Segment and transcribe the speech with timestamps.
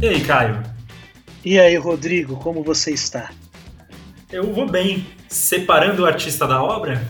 [0.00, 0.62] E aí, Caio?
[1.44, 3.30] E aí, Rodrigo, como você está?
[4.32, 5.06] Eu vou bem.
[5.28, 7.02] Separando o artista da obra?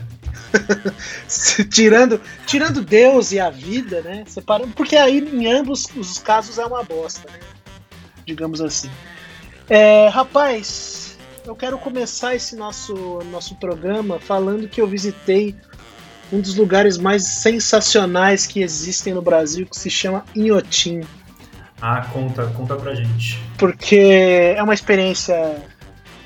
[1.71, 4.25] tirando, tirando Deus e a vida, né?
[4.27, 7.39] Separando, porque aí em ambos os casos é uma bosta, né?
[8.27, 8.91] Digamos assim.
[9.69, 11.17] É, rapaz,
[11.47, 12.95] eu quero começar esse nosso,
[13.31, 15.55] nosso programa falando que eu visitei
[16.33, 21.03] um dos lugares mais sensacionais que existem no Brasil, que se chama Inhotim.
[21.87, 23.39] Ah, conta, conta pra gente.
[23.59, 25.63] Porque é uma experiência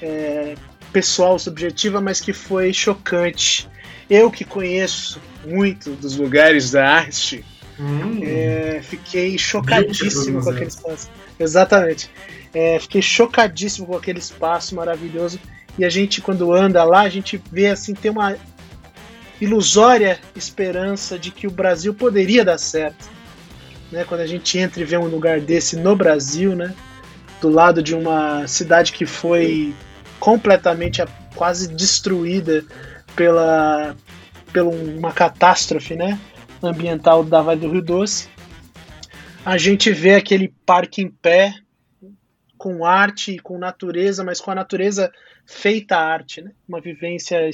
[0.01, 0.55] é,
[0.93, 3.69] pessoal, subjetiva, mas que foi chocante.
[4.09, 7.45] Eu que conheço muito dos lugares da arte,
[7.77, 8.21] hum.
[8.23, 11.11] é, fiquei chocadíssimo com aquele espaço.
[11.41, 12.09] Exatamente.
[12.55, 15.41] É, fiquei chocadíssimo com aquele espaço maravilhoso.
[15.77, 18.37] E a gente, quando anda lá, a gente vê assim, tem uma
[19.41, 23.18] ilusória esperança de que o Brasil poderia dar certo.
[23.91, 24.05] Né?
[24.05, 26.75] Quando a gente entra e vê um lugar desse no Brasil, né?
[27.41, 29.75] do lado de uma cidade que foi
[30.19, 31.03] completamente
[31.37, 32.65] quase destruída
[33.15, 33.97] pela,
[34.53, 36.19] pela uma catástrofe né?
[36.63, 38.29] ambiental da Vale do Rio Doce.
[39.45, 41.55] A gente vê aquele parque em pé,
[42.57, 45.13] com arte, com natureza, mas com a natureza
[45.47, 46.51] feita arte, né?
[46.69, 47.49] uma vivência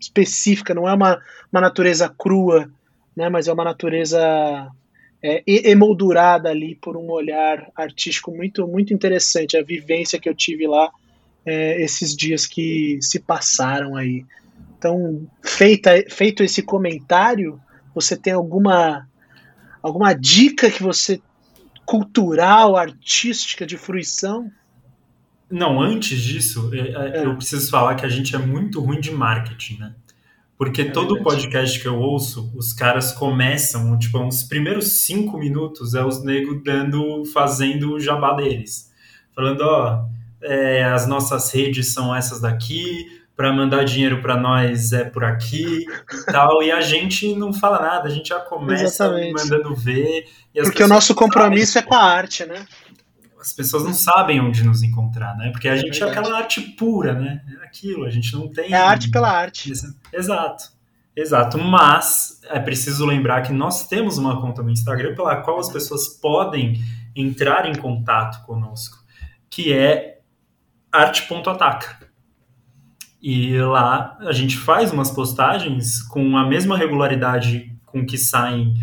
[0.00, 1.20] específica, não é uma,
[1.52, 2.70] uma natureza crua,
[3.16, 4.70] né, mas é uma natureza
[5.26, 9.56] é, emoldurada ali por um olhar artístico muito, muito interessante.
[9.56, 10.90] A vivência que eu tive lá
[11.46, 14.26] é, esses dias que se passaram aí.
[14.76, 17.58] Então, feita, feito esse comentário,
[17.94, 19.08] você tem alguma,
[19.82, 21.22] alguma dica que você
[21.86, 24.52] cultural, artística de fruição?
[25.50, 27.24] Não, antes disso, é, é, é.
[27.24, 29.94] eu preciso falar que a gente é muito ruim de marketing, né?
[30.56, 35.94] Porque é todo podcast que eu ouço, os caras começam, tipo, uns primeiros cinco minutos
[35.94, 38.92] é os negros dando, fazendo o jabá deles.
[39.34, 40.04] Falando, ó,
[40.40, 43.06] é, as nossas redes são essas daqui,
[43.36, 45.86] para mandar dinheiro para nós é por aqui e
[46.30, 49.32] tal, e a gente não fala nada, a gente já começa Exatamente.
[49.32, 50.26] mandando ver.
[50.54, 52.64] Porque o nosso compromisso sabem, é com a arte, né?
[53.44, 55.50] As pessoas não sabem onde nos encontrar, né?
[55.50, 57.42] Porque a é gente é, é aquela arte pura, né?
[57.60, 58.72] É aquilo, a gente não tem.
[58.72, 59.70] É arte pela arte.
[60.12, 60.72] Exato.
[61.16, 65.70] Exato, mas é preciso lembrar que nós temos uma conta no Instagram pela qual as
[65.70, 66.82] pessoas podem
[67.14, 68.98] entrar em contato conosco,
[69.48, 70.18] que é
[70.90, 72.04] arte.ataca.
[73.22, 78.74] E lá a gente faz umas postagens com a mesma regularidade com que saem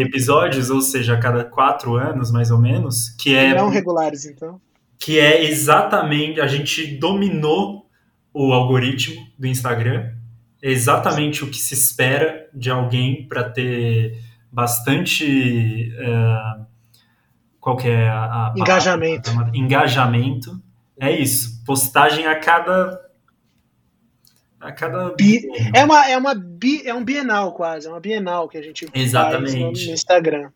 [0.00, 3.54] episódios, ou seja, a cada quatro anos, mais ou menos, que é...
[3.54, 4.60] Não regulares, então.
[4.98, 6.40] Que é exatamente...
[6.40, 7.86] A gente dominou
[8.32, 10.10] o algoritmo do Instagram,
[10.62, 14.18] é exatamente o que se espera de alguém para ter
[14.50, 15.92] bastante...
[15.98, 16.64] Uh,
[17.60, 18.52] qual que é a...
[18.52, 19.30] a engajamento.
[19.54, 20.62] Engajamento.
[21.00, 21.64] É isso.
[21.64, 23.00] Postagem a cada
[24.64, 25.14] a cada.
[25.14, 25.46] Bi...
[25.74, 26.82] É, uma, é, uma bi...
[26.86, 29.60] é um bienal quase, é uma bienal que a gente Exatamente.
[29.60, 30.50] faz no Instagram.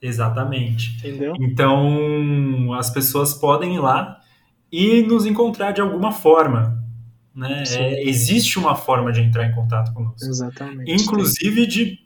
[0.00, 0.96] Exatamente.
[0.98, 1.34] Entendeu?
[1.38, 4.18] Então as pessoas podem ir lá
[4.70, 6.82] e nos encontrar de alguma forma.
[7.34, 7.64] Né?
[7.76, 10.28] É, existe uma forma de entrar em contato conosco.
[10.28, 10.90] Exatamente.
[10.90, 11.98] Inclusive de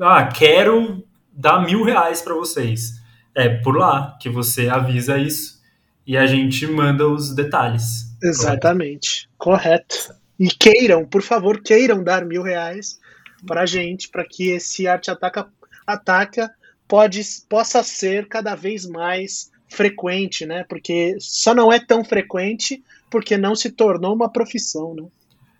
[0.00, 3.00] ah, quero dar mil reais para vocês.
[3.34, 5.60] É por lá que você avisa isso
[6.06, 8.16] e a gente manda os detalhes.
[8.22, 9.28] Exatamente.
[9.38, 9.96] Correto.
[9.96, 10.19] Correto.
[10.40, 12.98] E queiram, por favor, queiram dar mil reais
[13.46, 15.46] para a gente, para que esse Arte Ataca,
[15.86, 16.50] ataca
[16.88, 20.64] pode, possa ser cada vez mais frequente, né?
[20.66, 25.04] Porque só não é tão frequente porque não se tornou uma profissão, né?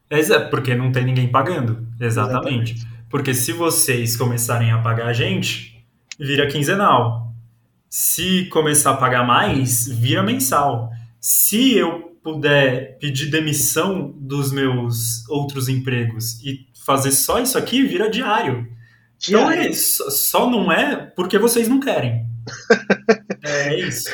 [0.08, 1.86] É, porque não tem ninguém pagando.
[2.00, 2.72] Exatamente.
[2.72, 3.00] Exatamente.
[3.10, 5.84] Porque se vocês começarem a pagar a gente,
[6.18, 7.30] vira quinzenal.
[7.88, 10.90] Se começar a pagar mais, vira mensal.
[11.20, 18.10] Se eu puder pedir demissão dos meus outros empregos e fazer só isso aqui, vira
[18.10, 18.68] diário.
[19.28, 22.26] Então é, só não é porque vocês não querem.
[23.44, 24.08] é isso.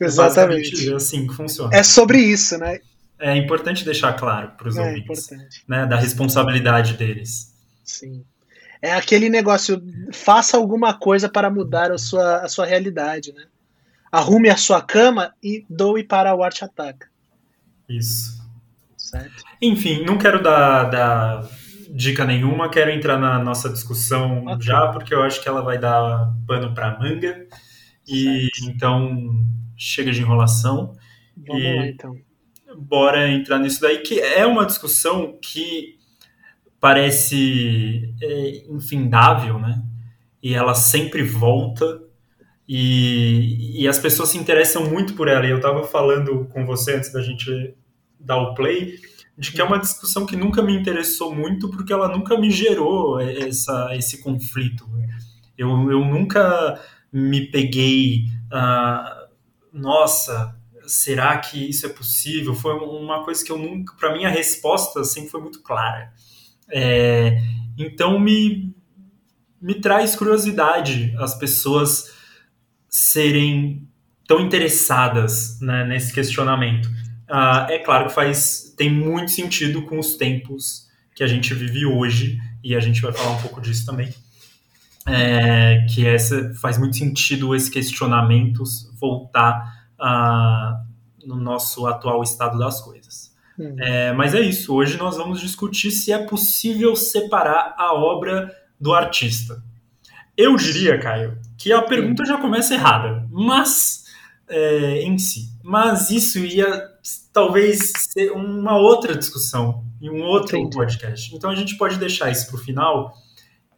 [0.00, 0.90] Exatamente.
[0.90, 1.74] É assim que funciona.
[1.74, 2.80] É sobre isso, né?
[3.18, 5.62] É importante deixar claro para os é ouvintes, importante.
[5.68, 7.54] né, da responsabilidade deles.
[7.84, 8.24] Sim.
[8.80, 9.80] É aquele negócio,
[10.12, 13.44] faça alguma coisa para mudar a sua, a sua realidade, né?
[14.10, 17.11] Arrume a sua cama e doe para o Arte Ataca.
[17.96, 18.42] Isso.
[18.96, 19.42] Certo.
[19.60, 21.48] Enfim, não quero dar, dar
[21.90, 24.60] dica nenhuma, quero entrar na nossa discussão okay.
[24.60, 27.46] já, porque eu acho que ela vai dar pano para manga.
[28.08, 28.70] E certo.
[28.70, 29.44] então
[29.76, 30.94] chega de enrolação.
[31.36, 32.16] Vamos e lá, então.
[32.76, 35.98] Bora entrar nisso daí, que é uma discussão que
[36.80, 39.82] parece é, infindável, né?
[40.42, 42.02] E ela sempre volta
[42.66, 45.46] E, e as pessoas se interessam muito por ela.
[45.46, 47.74] E eu estava falando com você antes da gente
[48.24, 48.98] dar o play,
[49.36, 53.20] de que é uma discussão que nunca me interessou muito, porque ela nunca me gerou
[53.20, 54.86] essa, esse conflito.
[55.56, 56.80] Eu, eu nunca
[57.12, 58.26] me peguei.
[58.52, 59.28] Uh,
[59.72, 62.54] nossa, será que isso é possível?
[62.54, 63.94] Foi uma coisa que eu nunca.
[63.96, 66.12] Para mim, a resposta sempre foi muito clara.
[66.70, 67.38] É,
[67.78, 68.74] então, me,
[69.60, 72.12] me traz curiosidade as pessoas
[72.88, 73.88] serem
[74.26, 76.88] tão interessadas né, nesse questionamento.
[77.32, 81.86] Uh, é claro que faz tem muito sentido com os tempos que a gente vive
[81.86, 84.12] hoje e a gente vai falar um pouco disso também.
[85.06, 88.62] É, que essa faz muito sentido esse questionamento
[89.00, 93.34] voltar uh, no nosso atual estado das coisas.
[93.58, 93.76] Hum.
[93.78, 94.74] É, mas é isso.
[94.74, 99.62] Hoje nós vamos discutir se é possível separar a obra do artista.
[100.36, 104.01] Eu diria, Caio, que a pergunta já começa errada, mas
[104.52, 105.50] é, em si.
[105.62, 106.90] Mas isso ia
[107.32, 111.34] talvez ser uma outra discussão em um outro podcast.
[111.34, 113.12] Então a gente pode deixar isso para o final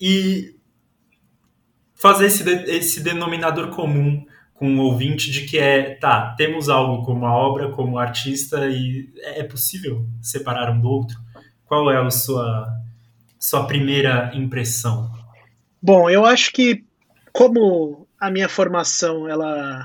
[0.01, 0.57] e
[1.95, 7.27] fazer esse, esse denominador comum com o ouvinte de que é, tá, temos algo como
[7.27, 11.17] a obra, como artista e é possível separar um do outro?
[11.65, 12.69] Qual é a sua,
[13.39, 15.13] sua primeira impressão?
[15.83, 16.85] Bom, eu acho que
[17.33, 19.85] como a minha formação ela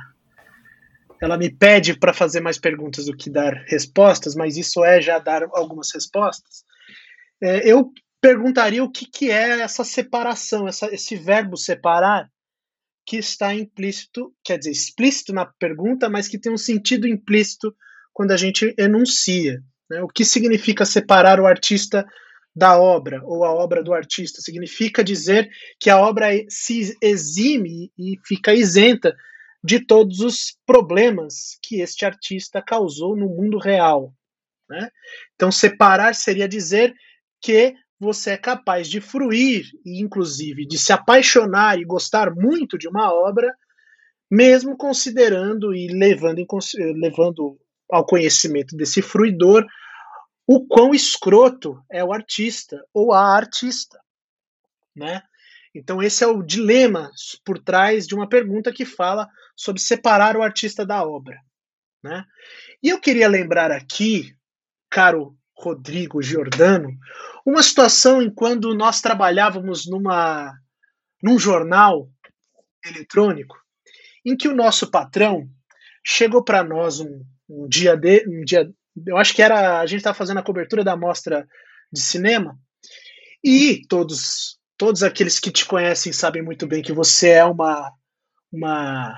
[1.22, 5.20] ela me pede para fazer mais perguntas do que dar respostas, mas isso é já
[5.20, 6.64] dar algumas respostas.
[7.42, 12.30] É, eu perguntaria o que, que é essa separação, essa, esse verbo separar,
[13.06, 17.76] que está implícito, quer dizer, explícito na pergunta, mas que tem um sentido implícito
[18.14, 19.64] quando a gente enuncia.
[19.90, 20.02] Né?
[20.04, 22.06] O que significa separar o artista
[22.56, 24.42] da obra, ou a obra do artista?
[24.42, 25.50] Significa dizer
[25.80, 29.16] que a obra se exime e fica isenta
[29.64, 34.14] de todos os problemas que este artista causou no mundo real.
[34.70, 34.90] Né?
[35.36, 36.96] Então, separar seria dizer
[37.42, 42.88] que você é capaz de fruir e, inclusive, de se apaixonar e gostar muito de
[42.88, 43.54] uma obra,
[44.32, 46.46] mesmo considerando e levando,
[46.96, 47.60] levando
[47.92, 49.66] ao conhecimento desse fruidor
[50.48, 54.00] o quão escroto é o artista ou a artista,
[54.96, 55.22] né?
[55.80, 57.10] Então esse é o dilema
[57.46, 61.40] por trás de uma pergunta que fala sobre separar o artista da obra,
[62.04, 62.26] né?
[62.84, 64.36] E eu queria lembrar aqui,
[64.90, 66.90] caro Rodrigo Giordano,
[67.46, 70.54] uma situação em quando nós trabalhávamos numa
[71.22, 72.10] num jornal
[72.86, 73.58] eletrônico,
[74.26, 75.50] em que o nosso patrão
[76.06, 78.70] chegou para nós um, um, dia de um dia,
[79.06, 81.48] eu acho que era a gente estava fazendo a cobertura da mostra
[81.92, 82.58] de cinema
[83.44, 87.94] e todos todos aqueles que te conhecem sabem muito bem que você é uma
[88.52, 89.14] uma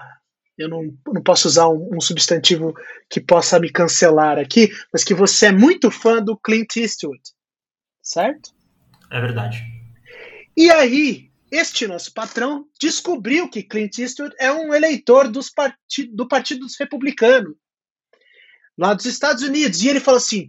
[0.58, 2.74] eu não, não posso usar um, um, substantivo
[3.10, 7.22] que possa me cancelar aqui, mas que você é muito fã do Clint Eastwood,
[8.02, 8.52] certo?
[9.10, 9.64] É verdade.
[10.56, 16.28] E aí, este nosso patrão descobriu que Clint Eastwood é um eleitor dos parti do
[16.28, 17.56] Partido dos Republicanos,
[18.78, 20.48] lá dos Estados Unidos, e ele falou assim: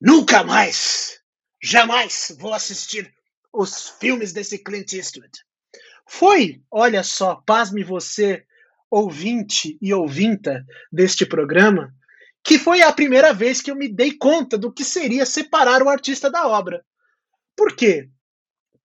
[0.00, 1.20] nunca mais,
[1.62, 3.12] jamais vou assistir
[3.52, 5.30] os filmes desse Clint Eastwood.
[6.08, 8.44] Foi, olha só, pasme você,
[8.90, 11.94] ouvinte e ouvinta deste programa,
[12.44, 15.88] que foi a primeira vez que eu me dei conta do que seria separar o
[15.88, 16.84] artista da obra.
[17.56, 18.10] Por quê?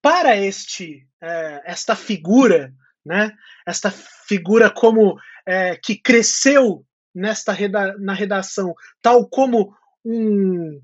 [0.02, 2.74] Para este, é, esta figura,
[3.06, 10.80] né, esta figura como é, que cresceu nesta reda na redação, tal como um,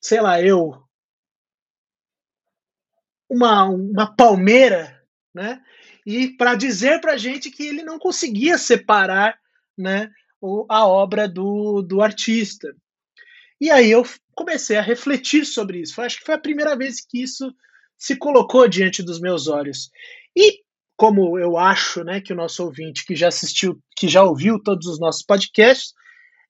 [0.00, 0.85] sei lá, eu,
[3.28, 5.02] uma, uma palmeira,
[5.34, 5.62] né?
[6.06, 9.36] e para dizer para a gente que ele não conseguia separar
[9.76, 10.08] né,
[10.68, 12.72] a obra do, do artista.
[13.60, 16.00] E aí eu comecei a refletir sobre isso.
[16.00, 17.52] Acho que foi a primeira vez que isso
[17.98, 19.90] se colocou diante dos meus olhos.
[20.36, 20.60] E
[20.96, 24.86] como eu acho, né, que o nosso ouvinte que já assistiu, que já ouviu todos
[24.86, 25.92] os nossos podcasts,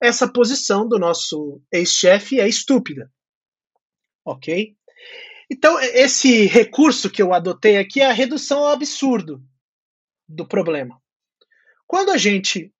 [0.00, 3.10] essa posição do nosso ex-chefe é estúpida.
[4.24, 4.75] OK?
[5.50, 9.42] Então, esse recurso que eu adotei aqui é a redução ao absurdo
[10.28, 11.00] do problema.
[11.86, 12.72] Quando a gente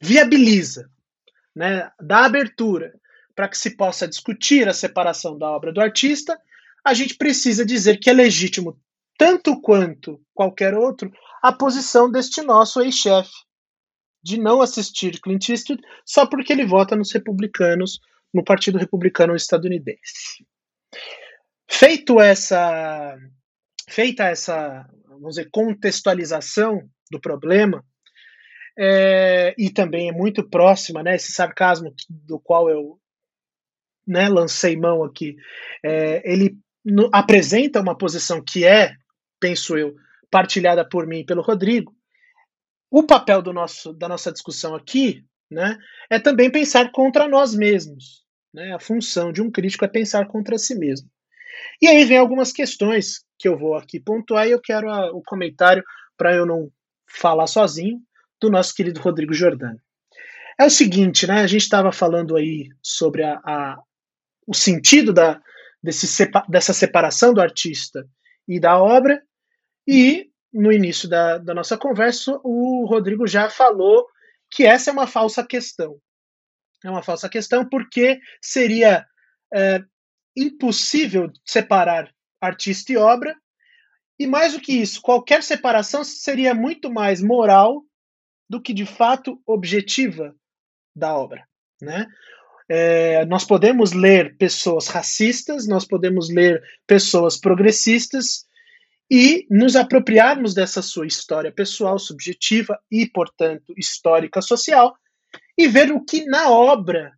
[0.00, 0.90] viabiliza,
[1.54, 2.92] né, dá abertura
[3.34, 6.38] para que se possa discutir a separação da obra do artista,
[6.84, 8.78] a gente precisa dizer que é legítimo,
[9.16, 11.10] tanto quanto qualquer outro,
[11.42, 13.32] a posição deste nosso ex-chefe
[14.22, 17.98] de não assistir Clint Eastwood só porque ele vota nos republicanos,
[18.32, 20.46] no Partido Republicano estadunidense.
[21.70, 23.16] Feito essa,
[23.88, 27.84] feita essa, vamos dizer, contextualização do problema,
[28.78, 32.98] é, e também é muito próxima, né, esse sarcasmo do qual eu
[34.06, 35.36] né, lancei mão aqui,
[35.84, 38.94] é, ele no, apresenta uma posição que é,
[39.38, 39.94] penso eu,
[40.30, 41.94] partilhada por mim e pelo Rodrigo.
[42.90, 45.78] O papel do nosso, da nossa discussão aqui né,
[46.10, 48.24] é também pensar contra nós mesmos.
[48.52, 48.74] Né?
[48.74, 51.08] A função de um crítico é pensar contra si mesmo.
[51.80, 55.22] E aí vem algumas questões que eu vou aqui pontuar e eu quero a, o
[55.22, 55.82] comentário
[56.16, 56.70] para eu não
[57.06, 58.00] falar sozinho
[58.40, 59.78] do nosso querido Rodrigo Jordano.
[60.58, 61.40] É o seguinte, né?
[61.40, 63.78] A gente estava falando aí sobre a, a,
[64.46, 65.40] o sentido da,
[65.82, 68.06] desse, dessa separação do artista
[68.46, 69.22] e da obra,
[69.86, 74.06] e no início da, da nossa conversa, o Rodrigo já falou
[74.50, 75.98] que essa é uma falsa questão.
[76.84, 79.06] É uma falsa questão porque seria
[79.54, 79.82] é,
[80.36, 83.36] impossível separar artista e obra,
[84.18, 87.84] e mais do que isso, qualquer separação seria muito mais moral
[88.48, 90.34] do que de fato objetiva
[90.94, 91.46] da obra.
[91.80, 92.06] Né?
[92.68, 98.46] É, nós podemos ler pessoas racistas, nós podemos ler pessoas progressistas
[99.10, 104.96] e nos apropriarmos dessa sua história pessoal, subjetiva e, portanto, histórica social,
[105.56, 107.12] e ver o que na obra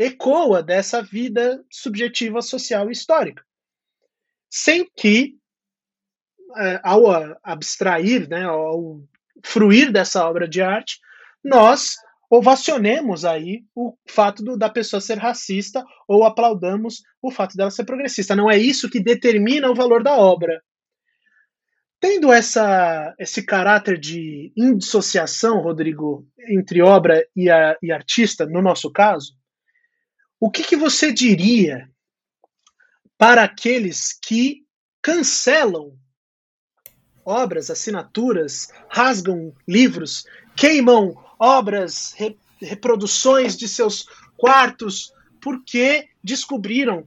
[0.00, 3.44] ecoa dessa vida subjetiva, social e histórica.
[4.48, 5.36] Sem que,
[6.56, 7.04] é, ao
[7.42, 9.02] abstrair, né, ao
[9.44, 10.98] fruir dessa obra de arte,
[11.44, 11.96] nós
[12.30, 17.84] ovacionemos aí o fato do, da pessoa ser racista ou aplaudamos o fato dela ser
[17.84, 18.34] progressista.
[18.34, 20.62] Não é isso que determina o valor da obra.
[22.00, 28.90] Tendo essa, esse caráter de indissociação, Rodrigo, entre obra e, a, e artista, no nosso
[28.90, 29.38] caso,
[30.40, 31.88] o que, que você diria
[33.18, 34.64] para aqueles que
[35.02, 35.92] cancelam
[37.22, 40.24] obras, assinaturas, rasgam livros,
[40.56, 44.06] queimam obras, re, reproduções de seus
[44.36, 47.06] quartos, porque descobriram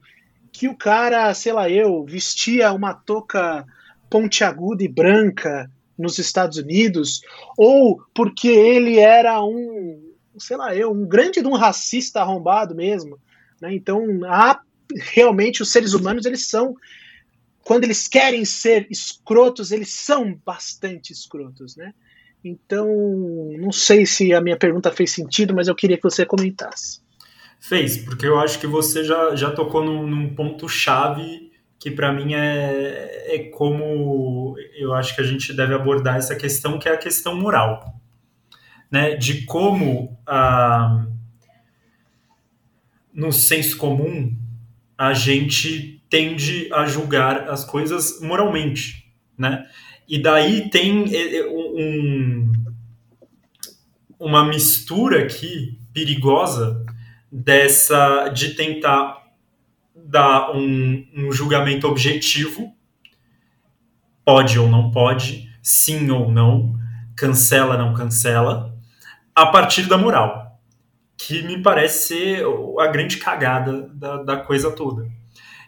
[0.52, 3.66] que o cara, sei lá eu, vestia uma touca
[4.08, 7.20] pontiaguda e branca nos Estados Unidos,
[7.56, 13.18] ou porque ele era um, sei lá eu, um grande de um racista arrombado mesmo.
[13.60, 13.74] Né?
[13.74, 14.60] Então, há,
[15.12, 16.76] realmente, os seres humanos, eles são,
[17.62, 21.94] quando eles querem ser escrotos, eles são bastante escrotos, né?
[22.44, 22.86] Então,
[23.58, 27.00] não sei se a minha pergunta fez sentido, mas eu queria que você comentasse.
[27.58, 31.50] Fez, porque eu acho que você já, já tocou num, num ponto-chave
[31.84, 36.78] que para mim é, é como eu acho que a gente deve abordar essa questão,
[36.78, 37.94] que é a questão moral.
[38.94, 39.16] Né?
[39.16, 41.04] De como, ah,
[43.12, 44.38] no senso comum,
[44.96, 49.12] a gente tende a julgar as coisas moralmente.
[49.36, 49.66] Né?
[50.08, 52.52] E daí tem é, é, um,
[54.16, 56.86] uma mistura aqui perigosa
[57.32, 59.24] dessa de tentar
[59.96, 62.72] dar um, um julgamento objetivo,
[64.24, 66.78] pode ou não pode, sim ou não,
[67.16, 68.72] cancela não cancela,
[69.34, 70.60] a partir da moral,
[71.16, 72.44] que me parece ser
[72.78, 75.08] a grande cagada da, da coisa toda.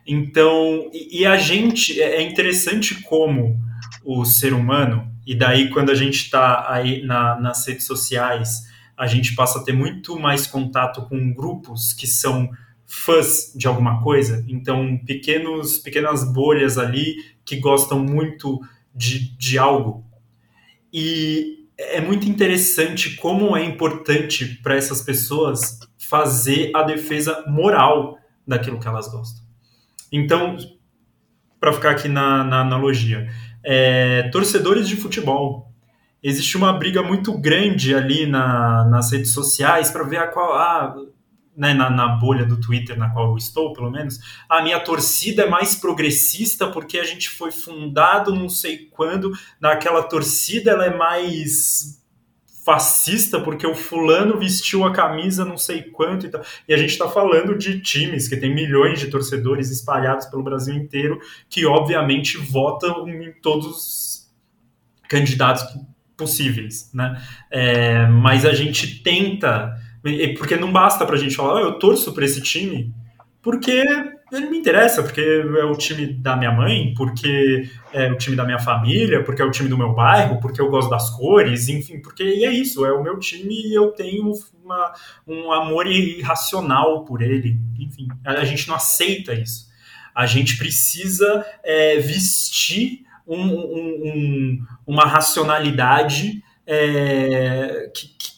[0.07, 3.59] Então, e, e a gente, é, é interessante como
[4.05, 8.63] o ser humano, e daí quando a gente está aí na, nas redes sociais,
[8.97, 12.49] a gente passa a ter muito mais contato com grupos que são
[12.87, 18.61] fãs de alguma coisa, então pequenos, pequenas bolhas ali que gostam muito
[18.95, 20.05] de, de algo.
[20.93, 28.79] E é muito interessante como é importante para essas pessoas fazer a defesa moral daquilo
[28.79, 29.45] que elas gostam.
[30.11, 30.57] Então,
[31.61, 33.29] para ficar aqui na, na analogia,
[33.65, 35.73] é, torcedores de futebol.
[36.23, 40.55] Existe uma briga muito grande ali na, nas redes sociais para ver a qual.
[40.55, 40.95] Ah,
[41.57, 45.45] né, na, na, bolha do Twitter na qual eu estou, pelo menos, a minha torcida
[45.45, 50.97] é mais progressista porque a gente foi fundado não sei quando, naquela torcida ela é
[50.97, 52.05] mais
[52.67, 56.43] fascista porque o fulano vestiu a camisa não sei quanto e tal.
[56.69, 60.75] E a gente está falando de times que tem milhões de torcedores espalhados pelo Brasil
[60.75, 64.33] inteiro que obviamente votam em todos os
[65.09, 65.63] candidatos
[66.17, 67.23] possíveis, né?
[67.51, 69.77] É, mas a gente tenta,
[70.39, 72.93] porque não basta para a gente falar, oh, eu torço para esse time,
[73.43, 73.85] porque
[74.33, 78.45] ele me interessa, porque é o time da minha mãe, porque é o time da
[78.45, 82.01] minha família, porque é o time do meu bairro, porque eu gosto das cores, enfim,
[82.01, 84.33] porque é isso, é o meu time e eu tenho
[84.65, 84.93] uma,
[85.27, 87.57] um amor irracional por ele.
[87.79, 89.69] Enfim, a, gente não aceita isso.
[90.13, 98.36] A gente precisa é, vestir um, um, um, uma racionalidade é, que, que,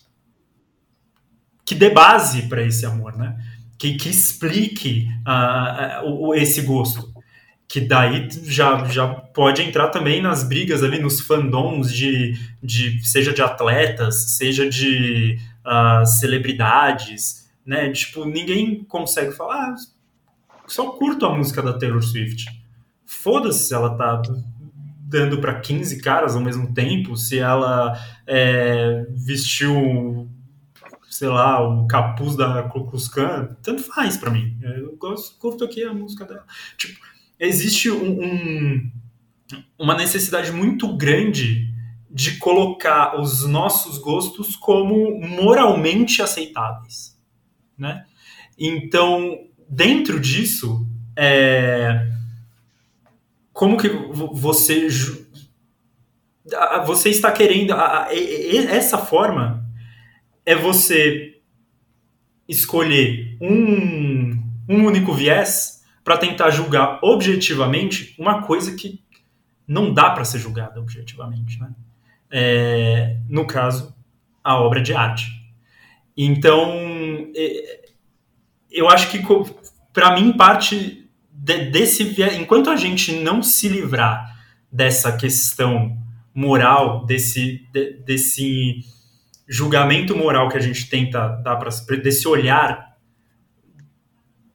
[1.68, 3.37] que dê base para esse amor, né?
[3.76, 7.12] Que, que explique uh, esse gosto.
[7.68, 13.34] Que daí já, já pode entrar também nas brigas ali, nos fandoms de, de seja
[13.34, 17.92] de atletas, seja de uh, celebridades, né?
[17.92, 19.75] Tipo, ninguém consegue falar, ah,
[20.66, 22.46] só curto a música da Taylor Swift.
[23.04, 24.22] Foda-se se ela tá
[25.02, 27.92] dando para 15 caras ao mesmo tempo, se ela
[28.26, 30.30] é, vestiu,
[31.18, 34.56] sei lá, o capuz da Ku Klux Klan, tanto faz para mim.
[34.62, 36.46] Eu gosto, curto aqui a música dela.
[36.76, 37.00] Tipo,
[37.40, 38.92] existe um, um,
[39.76, 41.75] uma necessidade muito grande
[42.08, 47.18] de colocar os nossos gostos como moralmente aceitáveis,
[47.76, 48.04] né?
[48.56, 52.12] Então, dentro disso, é,
[53.52, 54.87] como que você
[56.87, 57.75] você está querendo
[58.70, 59.58] essa forma
[60.49, 61.43] é você
[62.49, 64.31] escolher um,
[64.67, 68.99] um único viés para tentar julgar objetivamente uma coisa que
[69.67, 71.71] não dá para ser julgada objetivamente, né?
[72.31, 73.95] É, no caso,
[74.43, 75.31] a obra de arte.
[76.17, 77.90] Então, é,
[78.71, 79.23] eu acho que
[79.93, 84.35] para mim parte de, desse enquanto a gente não se livrar
[84.73, 85.95] dessa questão
[86.35, 88.83] moral, desse, de, desse
[89.49, 92.88] julgamento moral que a gente tenta dar para desse olhar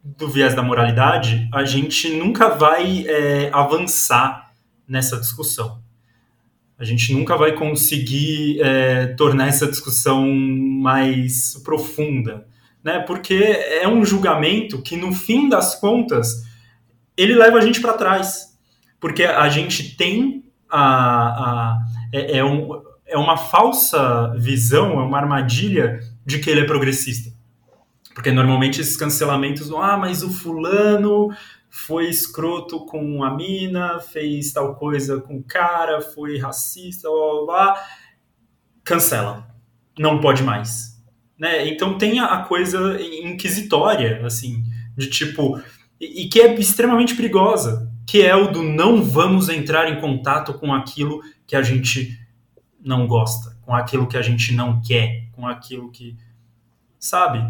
[0.04, 4.54] do viés da moralidade, a gente nunca vai é, avançar
[4.88, 5.82] nessa discussão.
[6.78, 12.46] A gente nunca vai conseguir é, tornar essa discussão mais profunda,
[12.84, 13.00] né?
[13.00, 16.44] Porque é um julgamento que, no fim das contas,
[17.16, 18.58] ele leva a gente para trás.
[19.00, 21.80] Porque a gente tem a, a
[22.12, 22.82] é, é, um,
[23.14, 27.32] é uma falsa visão, é uma armadilha de que ele é progressista.
[28.16, 31.30] Porque normalmente esses cancelamentos, ah, mas o fulano
[31.70, 37.46] foi escroto com a mina, fez tal coisa com o cara, foi racista, blá blá
[37.46, 37.84] blá.
[38.84, 39.48] Cancela.
[39.98, 41.00] Não pode mais.
[41.38, 41.68] Né?
[41.68, 44.64] Então tem a coisa inquisitória, assim,
[44.98, 45.62] de tipo,
[46.00, 50.74] e, que é extremamente perigosa, que é o do não vamos entrar em contato com
[50.74, 52.23] aquilo que a gente
[52.84, 56.18] não gosta, com aquilo que a gente não quer, com aquilo que.
[57.00, 57.44] Sabe?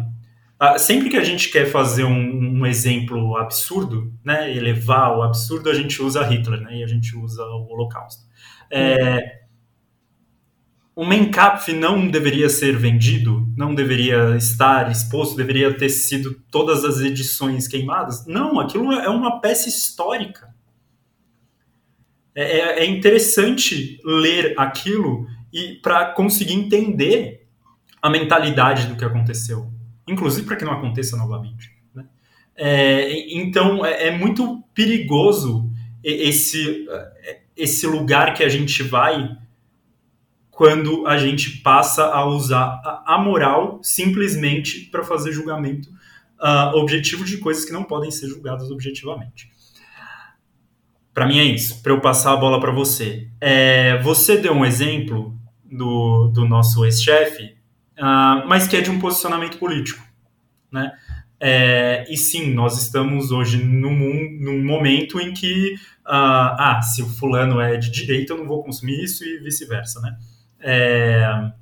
[0.58, 5.68] Ah, sempre que a gente quer fazer um, um, exemplo absurdo, né, elevar o absurdo,
[5.68, 8.22] a gente usa Hitler, né, e a gente usa o Holocausto.
[8.70, 9.42] É,
[10.96, 17.00] o Mencapf não deveria ser vendido, não deveria estar exposto, deveria ter sido todas as
[17.00, 18.24] edições queimadas.
[18.26, 20.53] Não, aquilo é uma peça histórica.
[22.34, 27.46] É, é, é interessante ler aquilo e para conseguir entender
[28.02, 29.70] a mentalidade do que aconteceu,
[30.06, 31.70] inclusive para que não aconteça novamente.
[31.94, 32.04] Né?
[32.56, 35.70] É, então é, é muito perigoso
[36.02, 36.86] esse
[37.56, 39.36] esse lugar que a gente vai
[40.50, 45.88] quando a gente passa a usar a, moral simplesmente para fazer julgamento
[46.40, 49.50] uh, objetivo de coisas que não podem ser julgadas objetivamente.
[51.14, 51.80] Para mim é isso.
[51.80, 56.84] Para eu passar a bola para você, é, você deu um exemplo do, do nosso
[56.84, 57.54] ex-chefe,
[57.96, 60.04] uh, mas que é de um posicionamento político,
[60.70, 60.92] né?
[61.38, 67.06] É, e sim, nós estamos hoje num, num momento em que, uh, ah, se o
[67.06, 70.16] fulano é de direita, eu não vou consumir isso e vice-versa, né?
[70.60, 71.52] É...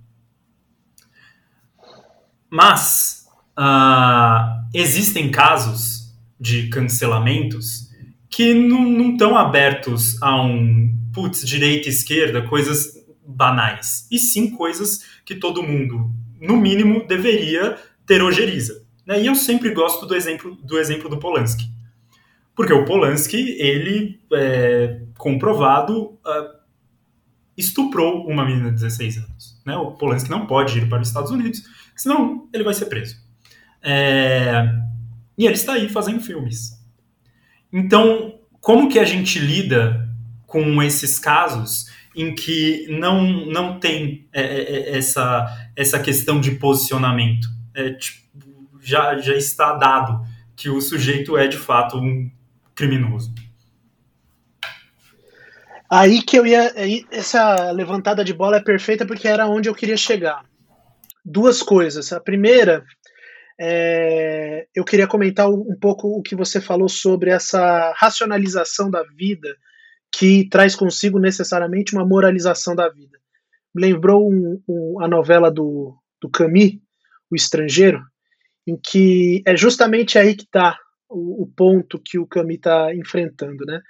[2.48, 3.26] Mas
[3.58, 7.91] uh, existem casos de cancelamentos
[8.32, 14.08] que não estão abertos a um putz, direita, esquerda, coisas banais.
[14.10, 18.84] E sim coisas que todo mundo, no mínimo, deveria ter ojeriza.
[19.06, 19.20] Né?
[19.20, 21.70] E eu sempre gosto do exemplo do, exemplo do Polanski.
[22.56, 26.62] Porque o Polanski, ele é comprovado, uh,
[27.54, 29.62] estuprou uma menina de 16 anos.
[29.66, 29.76] Né?
[29.76, 31.62] O Polanski não pode ir para os Estados Unidos,
[31.94, 33.16] senão ele vai ser preso.
[33.82, 34.64] É...
[35.36, 36.81] E ele está aí fazendo filmes.
[37.72, 40.08] Então, como que a gente lida
[40.46, 46.52] com esses casos em que não, não tem é, é, é essa, essa questão de
[46.52, 47.48] posicionamento?
[47.74, 48.20] É, tipo,
[48.80, 52.30] já, já está dado que o sujeito é de fato um
[52.74, 53.32] criminoso.
[55.90, 56.72] Aí que eu ia.
[57.10, 60.42] Essa levantada de bola é perfeita porque era onde eu queria chegar.
[61.24, 62.12] Duas coisas.
[62.12, 62.84] A primeira,
[63.64, 69.56] é, eu queria comentar um pouco o que você falou sobre essa racionalização da vida
[70.10, 73.16] que traz consigo necessariamente uma moralização da vida.
[73.72, 76.72] lembrou um, um, a novela do, do Camus,
[77.30, 78.02] O Estrangeiro,
[78.66, 80.76] em que é justamente aí que está
[81.08, 83.80] o, o, ponto que o Camus está enfrentando, né?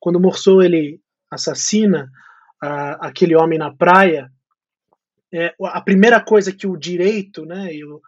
[0.00, 2.10] Quando o Morceau ele assassina
[2.60, 4.28] a, aquele homem na praia,
[5.32, 8.02] é, a primeira coisa que o direito, né, e, o,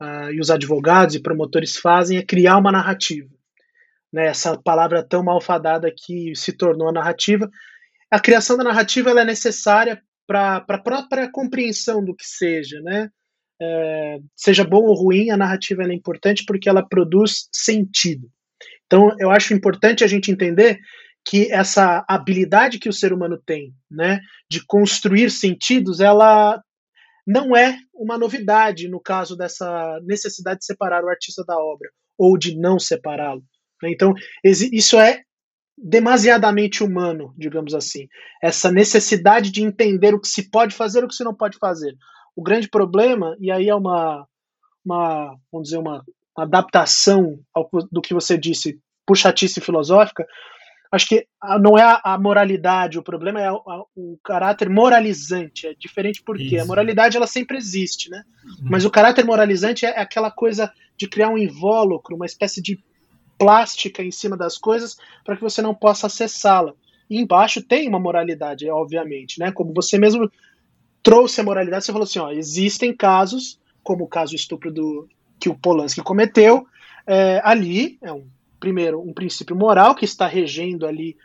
[0.00, 3.28] a, e os advogados e promotores fazem é criar uma narrativa.
[4.12, 7.48] Né, essa palavra tão malfadada que se tornou a narrativa.
[8.10, 13.10] A criação da narrativa é necessária para a própria compreensão do que seja, né?
[13.62, 18.28] É, seja bom ou ruim, a narrativa é importante porque ela produz sentido.
[18.86, 20.80] Então, eu acho importante a gente entender
[21.24, 26.60] que essa habilidade que o ser humano tem, né, de construir sentidos, ela
[27.26, 32.36] não é uma novidade no caso dessa necessidade de separar o artista da obra ou
[32.36, 33.42] de não separá-lo.
[33.82, 33.90] Né?
[33.90, 34.12] Então,
[34.44, 35.22] isso é
[35.76, 38.06] demasiadamente humano, digamos assim.
[38.42, 41.56] Essa necessidade de entender o que se pode fazer e o que se não pode
[41.58, 41.94] fazer.
[42.36, 44.26] O grande problema, e aí é uma,
[44.84, 46.04] uma vamos dizer, uma,
[46.36, 50.26] adaptação ao, do que você disse por chatice filosófica,
[50.90, 51.26] acho que
[51.60, 55.66] não é a, moralidade, o problema é a, a, o caráter moralizante.
[55.66, 56.62] É diferente porque Isso.
[56.62, 58.24] a moralidade ela sempre existe, né?
[58.44, 58.68] Uhum.
[58.70, 62.82] Mas o caráter moralizante é, é aquela coisa de criar um invólucro, uma espécie de
[63.38, 66.74] plástica em cima das coisas para que você não possa acessá-la.
[67.08, 69.52] E embaixo tem uma moralidade, obviamente, né?
[69.52, 70.30] Como você mesmo
[71.02, 75.48] trouxe a moralidade, você falou assim, ó, existem casos, como o caso estupro do que
[75.48, 76.66] o Polanski cometeu,
[77.06, 78.28] é, ali é um
[78.60, 81.16] primeiro, um princípio moral que está regendo ali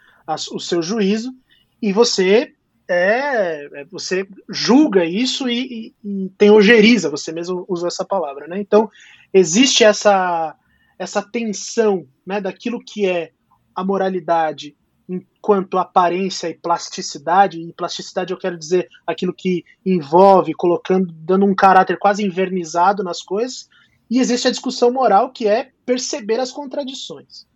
[0.51, 1.35] o seu juízo,
[1.81, 2.53] e você
[2.87, 8.47] é, é você julga isso e, e, e, tem ojeriza, você mesmo usou essa palavra,
[8.47, 8.59] né?
[8.59, 8.89] Então
[9.33, 10.55] existe essa
[10.97, 13.31] essa tensão, né, daquilo que é
[13.75, 21.11] a moralidade enquanto aparência e plasticidade, e plasticidade eu quero dizer aquilo que envolve colocando,
[21.11, 23.69] dando um caráter quase invernizado nas coisas,
[24.09, 27.47] e existe a discussão moral, que é perceber as contradições.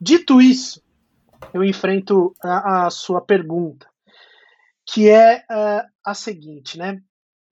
[0.00, 0.82] Dito isso,
[1.52, 3.88] eu enfrento a, a sua pergunta,
[4.86, 7.00] que é uh, a seguinte, né?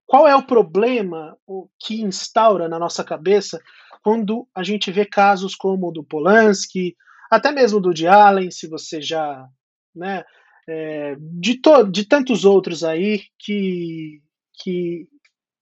[0.06, 1.36] Qual é o problema
[1.78, 3.60] que instaura na nossa cabeça
[4.02, 6.94] quando a gente vê casos como o do Polanski,
[7.30, 9.48] até mesmo do de Allen, se você já,
[9.94, 10.22] né,
[10.68, 14.20] é, de, de tantos outros aí que,
[14.62, 15.08] que,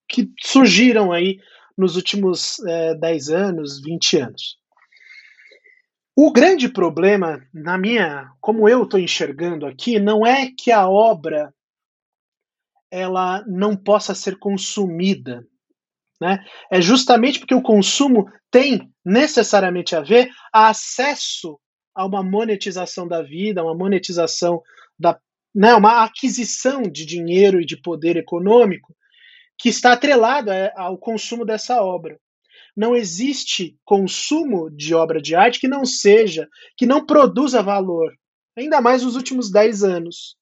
[0.08, 1.38] que surgiram aí
[1.76, 4.58] nos últimos é, 10 anos, 20 anos.
[6.14, 11.52] O grande problema, na minha, como eu estou enxergando aqui, não é que a obra
[12.90, 15.46] ela não possa ser consumida,
[16.20, 16.44] né?
[16.70, 21.58] É justamente porque o consumo tem necessariamente a ver a acesso
[21.94, 24.62] a uma monetização da vida, uma monetização
[24.98, 25.18] da,
[25.54, 28.94] né, uma aquisição de dinheiro e de poder econômico
[29.62, 32.18] que está atrelado é, ao consumo dessa obra.
[32.76, 38.12] Não existe consumo de obra de arte que não seja, que não produza valor,
[38.58, 40.36] ainda mais nos últimos 10 anos.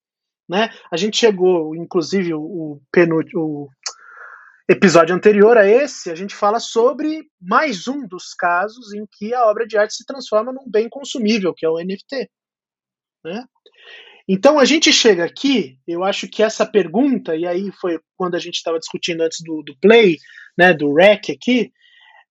[0.49, 0.71] Né?
[0.91, 2.81] A gente chegou, inclusive, o,
[3.35, 3.69] o
[4.67, 9.45] episódio anterior a esse, a gente fala sobre mais um dos casos em que a
[9.51, 12.31] obra de arte se transforma num bem consumível, que é o NFT.
[13.23, 13.45] Né?
[14.33, 18.39] Então a gente chega aqui, eu acho que essa pergunta, e aí foi quando a
[18.39, 20.19] gente estava discutindo antes do, do play,
[20.57, 21.73] né, do rec aqui,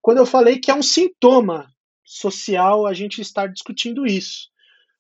[0.02, 1.70] quando eu falei que é um sintoma
[2.06, 4.48] social a gente estar discutindo isso.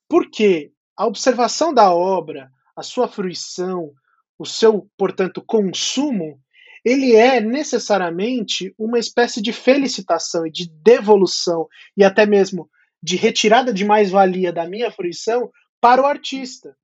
[0.09, 3.93] Porque a observação da obra, a sua fruição,
[4.37, 6.37] o seu, portanto, consumo,
[6.83, 12.69] ele é necessariamente uma espécie de felicitação e de devolução e até mesmo
[13.01, 16.75] de retirada de mais-valia da minha fruição para o artista.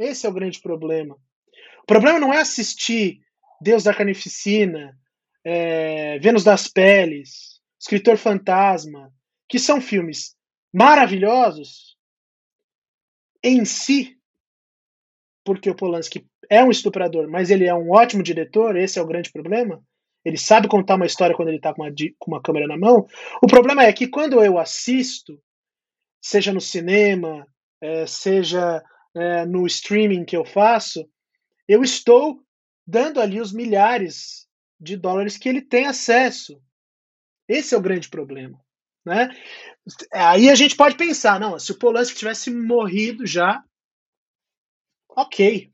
[0.00, 1.14] Esse é o grande problema.
[1.82, 3.20] O problema não é assistir
[3.60, 4.98] Deus da Carnificina,
[5.44, 9.12] é, Vênus das Peles, Escritor Fantasma,
[9.46, 10.34] que são filmes
[10.72, 11.98] maravilhosos
[13.42, 14.16] em si,
[15.44, 19.06] porque o Polanski é um estuprador, mas ele é um ótimo diretor, esse é o
[19.06, 19.82] grande problema.
[20.24, 21.82] Ele sabe contar uma história quando ele está com,
[22.18, 23.06] com uma câmera na mão.
[23.42, 25.38] O problema é que quando eu assisto,
[26.22, 27.46] seja no cinema,
[27.80, 28.82] é, seja
[29.14, 31.08] é, no streaming que eu faço,
[31.68, 32.44] eu estou
[32.86, 36.60] dando ali os milhares de dólares que ele tem acesso.
[37.48, 38.60] Esse é o grande problema.
[39.04, 39.28] Né?
[40.12, 43.62] Aí a gente pode pensar, não, se o Polanski tivesse morrido já,
[45.08, 45.70] ok,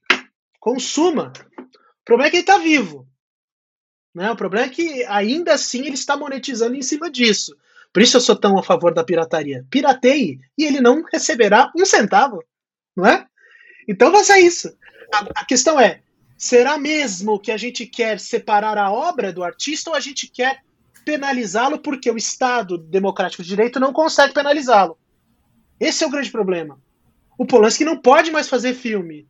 [0.58, 1.32] consuma.
[1.58, 3.08] O problema é que ele está vivo.
[4.14, 4.30] Né?
[4.30, 7.56] O problema é que ainda assim ele está monetizando em cima disso.
[7.92, 9.66] Por isso eu sou tão a favor da pirataria.
[9.70, 12.42] Pirateie e ele não receberá um centavo
[12.96, 13.25] não é?
[13.86, 14.76] Então faça isso.
[15.12, 16.00] A, a questão é,
[16.36, 20.60] Será mesmo que a gente quer separar a obra do artista ou a gente quer
[21.04, 24.98] penalizá-lo porque o Estado democrático de direito não consegue penalizá-lo?
[25.80, 26.78] Esse é o grande problema.
[27.38, 29.26] O Polanski não pode mais fazer filme.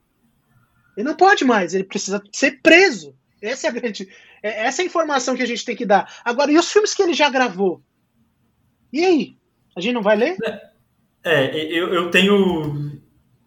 [0.96, 3.14] Ele não pode mais, ele precisa ser preso.
[3.40, 4.08] Essa é a grande.
[4.42, 6.12] É essa é a informação que a gente tem que dar.
[6.24, 7.82] Agora, e os filmes que ele já gravou?
[8.92, 9.36] E aí?
[9.76, 10.36] A gente não vai ler?
[11.22, 12.85] É, eu, eu tenho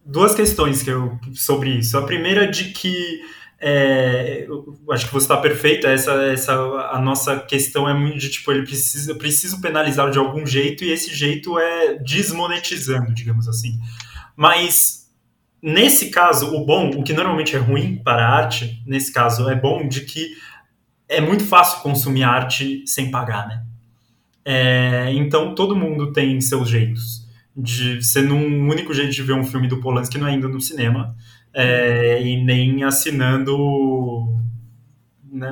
[0.09, 1.97] duas questões que eu, sobre isso.
[1.97, 3.21] A primeira de que
[3.61, 4.47] é,
[4.91, 5.85] acho que você está perfeito.
[5.85, 10.45] Essa, essa, a nossa questão é muito de tipo, ele precisa, preciso penalizar de algum
[10.45, 13.77] jeito e esse jeito é desmonetizando, digamos assim.
[14.35, 15.11] Mas
[15.61, 19.55] nesse caso, o bom, o que normalmente é ruim para a arte, nesse caso é
[19.55, 20.29] bom de que
[21.07, 23.63] é muito fácil consumir arte sem pagar, né?
[24.45, 27.18] É, então todo mundo tem seus jeitos.
[27.61, 30.61] De ser num único jeito de ver um filme do Polanski não é indo no
[30.61, 31.15] cinema
[31.53, 34.33] é, e nem assinando
[35.31, 35.49] né,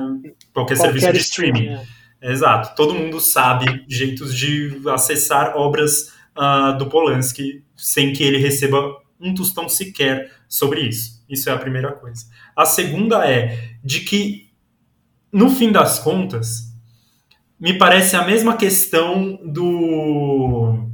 [0.52, 1.60] qualquer, qualquer, serviço de streaming.
[1.64, 1.82] streaming
[2.20, 2.32] é.
[2.32, 2.74] Exato.
[2.74, 9.34] Todo mundo sabe jeitos de acessar obras uh, do Polanski sem que ele receba um
[9.34, 11.24] tostão sequer sobre isso.
[11.28, 12.24] Isso é a primeira coisa.
[12.56, 14.50] A segunda é de que,
[15.32, 16.72] no fim das contas,
[17.60, 20.87] me parece a mesma questão do,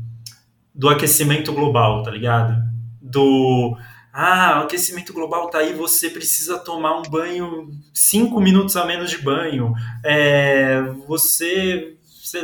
[0.75, 2.57] do aquecimento global, tá ligado?
[3.01, 3.77] Do.
[4.13, 9.11] Ah, o aquecimento global tá aí, você precisa tomar um banho, cinco minutos a menos
[9.11, 9.73] de banho.
[10.05, 11.97] É, você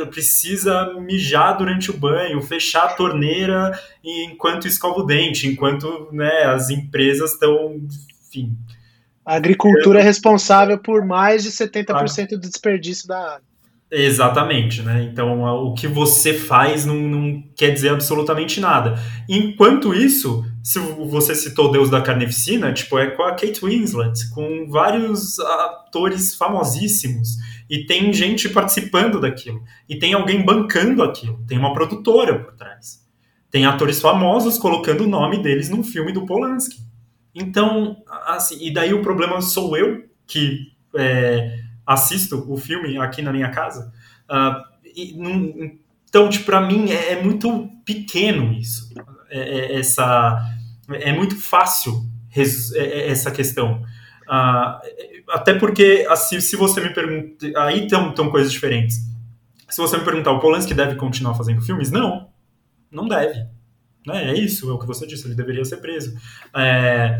[0.09, 6.69] precisa mijar durante o banho, fechar a torneira enquanto escova o dente, enquanto né, as
[6.69, 7.81] empresas estão,
[8.27, 8.55] enfim.
[9.25, 13.50] A agricultura é responsável por mais de 70% do desperdício da água.
[13.93, 15.03] Exatamente, né?
[15.03, 18.97] Então o que você faz não, não, quer dizer absolutamente nada.
[19.27, 24.69] Enquanto isso, se você citou Deus da Carneficina, tipo, é com a Kate Winslet, com
[24.69, 27.35] vários atores famosíssimos,
[27.69, 33.01] e tem gente participando daquilo, e tem alguém bancando aquilo, tem uma produtora por trás.
[33.49, 36.77] Tem atores famosos colocando o nome deles num filme do Polanski.
[37.35, 41.60] Então, assim, e daí o problema sou eu que é,
[41.91, 43.91] assisto o filme aqui na minha casa.
[44.29, 45.15] Uh, e,
[46.07, 48.93] então, tipo, para mim é, é, muito pequeno isso.
[49.29, 50.41] É, é, essa,
[50.89, 53.81] é muito fácil res, é, é, essa questão.
[54.27, 57.47] Uh, até porque, assim, se você me pergunta.
[57.57, 58.97] Aí estão coisas diferentes.
[59.69, 61.89] Se você me perguntar, o Polanski deve continuar fazendo filmes?
[61.91, 62.29] Não,
[62.91, 63.39] não deve.
[64.05, 64.31] Né?
[64.31, 66.13] É isso, é o que você disse, ele deveria ser preso.
[66.53, 67.17] É,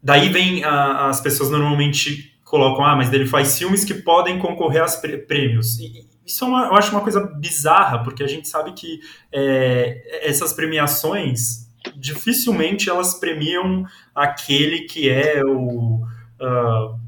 [0.00, 4.80] daí vem a, as pessoas normalmente colocam, ah, mas ele faz filmes que podem concorrer
[4.80, 5.78] aos prêmios.
[5.80, 9.00] E isso é uma, eu acho uma coisa bizarra, porque a gente sabe que
[9.32, 16.00] é, essas premiações dificilmente elas premiam aquele que é o,
[16.40, 17.00] uh,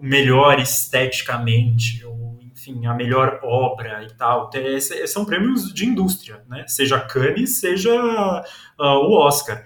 [0.00, 4.50] melhor esteticamente, ou enfim, a melhor obra e tal.
[5.06, 6.64] São prêmios de indústria, né?
[6.66, 9.64] Seja Cannes, seja uh, o Oscar.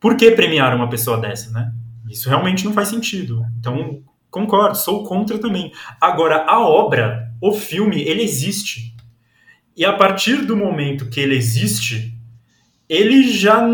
[0.00, 1.72] Por que premiar uma pessoa dessa, né?
[2.08, 3.44] Isso realmente não faz sentido.
[3.58, 4.02] Então,
[4.36, 5.72] Concordo, sou contra também.
[5.98, 8.94] Agora, a obra, o filme, ele existe.
[9.74, 12.12] E a partir do momento que ele existe,
[12.86, 13.66] ele já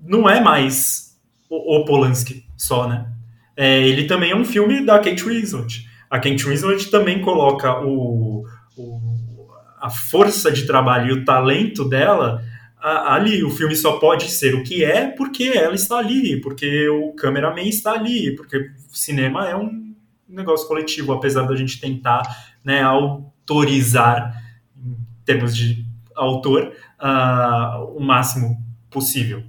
[0.00, 1.18] não é mais
[1.50, 3.08] o, o Polanski só, né?
[3.56, 5.88] É, ele também é um filme da Kate Winslet.
[6.08, 8.44] A Kate Winslet também coloca o,
[8.76, 9.48] o
[9.80, 12.44] a força de trabalho e o talento dela
[12.80, 13.42] ali.
[13.42, 17.66] O filme só pode ser o que é porque ela está ali, porque o cameraman
[17.66, 19.85] está ali, porque o cinema é um
[20.28, 22.22] negócio coletivo, apesar da gente tentar
[22.64, 24.42] né, autorizar,
[24.76, 25.84] em termos de
[26.14, 28.56] autor, uh, o máximo
[28.90, 29.42] possível.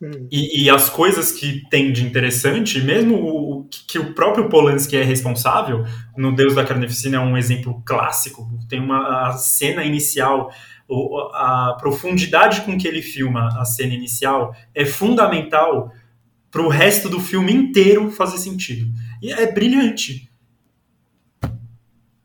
[0.00, 0.28] Hum.
[0.30, 5.02] E, e, as coisas que tem de interessante, mesmo o, que o próprio Polanski é
[5.02, 10.50] responsável, no Deus da Carneficina é um exemplo clássico, tem uma cena inicial,
[11.32, 15.90] a profundidade com que ele filma a cena inicial é fundamental
[16.56, 18.90] para o resto do filme inteiro fazer sentido.
[19.20, 20.26] E é brilhante.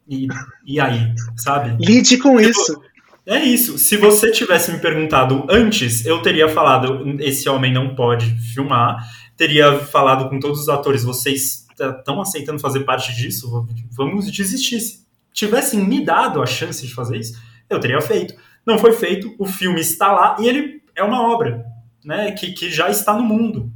[0.07, 0.25] E,
[0.65, 1.75] e aí, sabe?
[1.85, 2.81] Lide com isso.
[3.25, 3.77] É isso.
[3.77, 9.05] Se você tivesse me perguntado antes, eu teria falado: esse homem não pode filmar.
[9.35, 13.67] Teria falado com todos os atores: vocês estão aceitando fazer parte disso?
[13.91, 14.79] Vamos desistir.
[14.79, 17.37] Se tivessem me dado a chance de fazer isso,
[17.69, 18.33] eu teria feito.
[18.65, 19.35] Não foi feito.
[19.37, 21.65] O filme está lá e ele é uma obra,
[22.01, 22.31] né?
[22.31, 23.69] Que, que já está no mundo.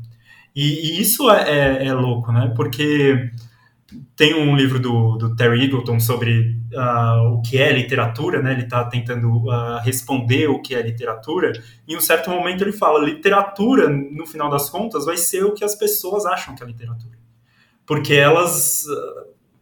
[0.56, 2.54] E, e isso é, é, é, louco, né?
[2.56, 3.32] Porque
[4.16, 8.54] tem um livro do, do Terry Eagleton sobre uh, o que é literatura, né?
[8.54, 11.52] Ele está tentando uh, responder o que é literatura.
[11.88, 15.54] E em um certo momento ele fala: literatura, no final das contas, vai ser o
[15.54, 17.18] que as pessoas acham que é literatura.
[17.86, 18.86] porque elas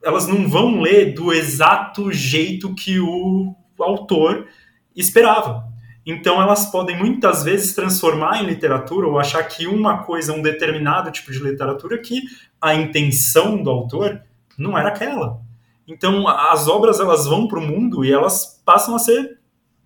[0.04, 4.48] elas não vão ler do exato jeito que o autor
[4.96, 5.73] esperava.
[6.06, 11.12] Então elas podem muitas vezes transformar em literatura ou achar que uma coisa, um determinado
[11.12, 12.22] tipo de literatura, que
[12.62, 14.22] a intenção do autor
[14.58, 15.42] não era aquela.
[15.88, 19.40] Então as obras elas vão para o mundo e elas passam a ser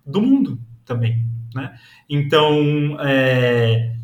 [0.04, 1.78] do mundo também, né?
[2.08, 3.94] Então é...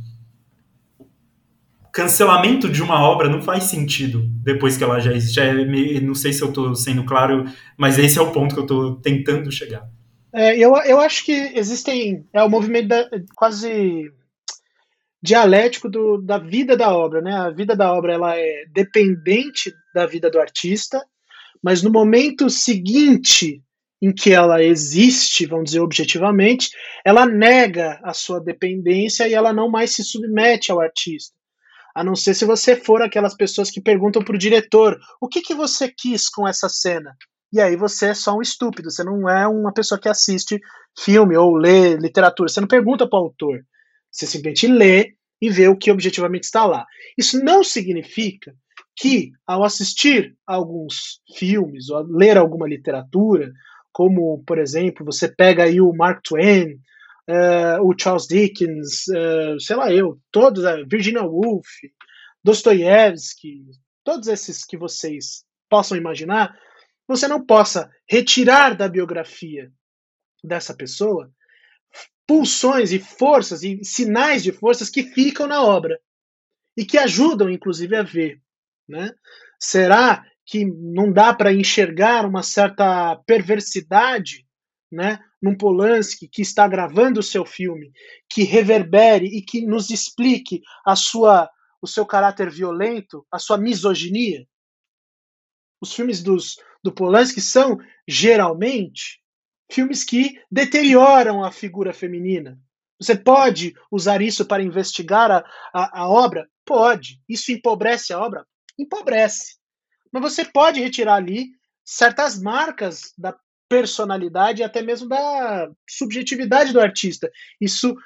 [1.93, 5.41] cancelamento de uma obra não faz sentido depois que ela já existe.
[5.41, 7.45] É, não sei se eu estou sendo claro,
[7.77, 9.89] mas esse é o ponto que eu estou tentando chegar.
[10.35, 12.27] É, eu, eu acho que existem.
[12.33, 14.11] É o movimento da, quase
[15.23, 17.33] dialético do, da vida da obra, né?
[17.35, 21.01] A vida da obra ela é dependente da vida do artista,
[21.63, 23.63] mas no momento seguinte
[24.03, 26.69] em que ela existe, vamos dizer objetivamente,
[27.07, 31.35] ela nega a sua dependência e ela não mais se submete ao artista.
[31.95, 35.41] A não ser se você for aquelas pessoas que perguntam para o diretor: o que,
[35.41, 37.17] que você quis com essa cena?
[37.55, 40.61] E aí você é só um estúpido, você não é uma pessoa que assiste
[40.99, 43.65] filme ou lê literatura, você não pergunta para o autor,
[44.11, 46.85] você simplesmente lê e vê o que objetivamente está lá.
[47.17, 48.53] Isso não significa
[48.97, 53.53] que, ao assistir alguns filmes ou ler alguma literatura,
[53.93, 56.73] como, por exemplo, você pega aí o Mark Twain,
[57.29, 61.69] uh, o Charles Dickens, uh, sei lá eu, todos, uh, Virginia Woolf,
[62.43, 63.63] Dostoiévski,
[64.03, 66.59] todos esses que vocês possam imaginar,
[67.07, 69.73] você não possa retirar da biografia
[70.43, 71.33] dessa pessoa
[72.27, 75.99] pulsões e forças e sinais de forças que ficam na obra
[76.77, 78.41] e que ajudam, inclusive, a ver.
[78.89, 79.13] Né?
[79.61, 84.47] Será que não dá para enxergar uma certa perversidade
[84.91, 87.93] né, num Polanski que está gravando o seu filme,
[88.29, 94.47] que reverbere e que nos explique a sua, o seu caráter violento, a sua misoginia?
[95.81, 99.19] Os filmes dos, do Polanski são, geralmente,
[99.73, 102.61] filmes que deterioram a figura feminina.
[103.01, 106.47] Você pode usar isso para investigar a, a, a, obra?
[106.65, 107.23] Pode.
[107.27, 108.47] Isso empobrece a obra?
[108.79, 109.57] Empobrece.
[110.13, 111.49] Mas você pode retirar ali
[111.83, 113.35] certas marcas da
[113.67, 117.31] personalidade e até mesmo da subjetividade do artista.
[117.59, 117.97] Isso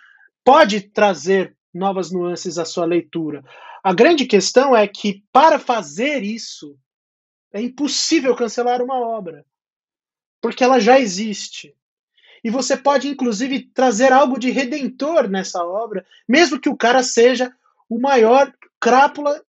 [0.45, 3.43] pode trazer novas nuances à sua leitura.
[3.83, 6.79] A grande questão é que, para fazer isso,
[7.53, 9.45] é impossível cancelar uma obra,
[10.41, 11.75] porque ela já existe.
[12.43, 17.53] E você pode, inclusive, trazer algo de redentor nessa obra, mesmo que o cara seja
[17.89, 19.43] o maior crápula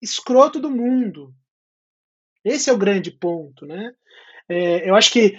[0.00, 1.34] escroto do mundo.
[2.44, 3.92] Esse é o grande ponto, né?
[4.48, 5.38] É, eu acho que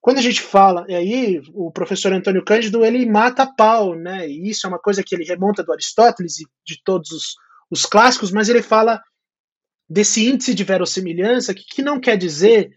[0.00, 4.26] quando a gente fala, e aí o professor Antônio Cândido ele mata pau, né?
[4.26, 7.34] E isso é uma coisa que ele remonta do Aristóteles e de todos os,
[7.70, 9.02] os clássicos, mas ele fala
[9.90, 12.70] desse índice de verossimilhança, que, que não quer dizer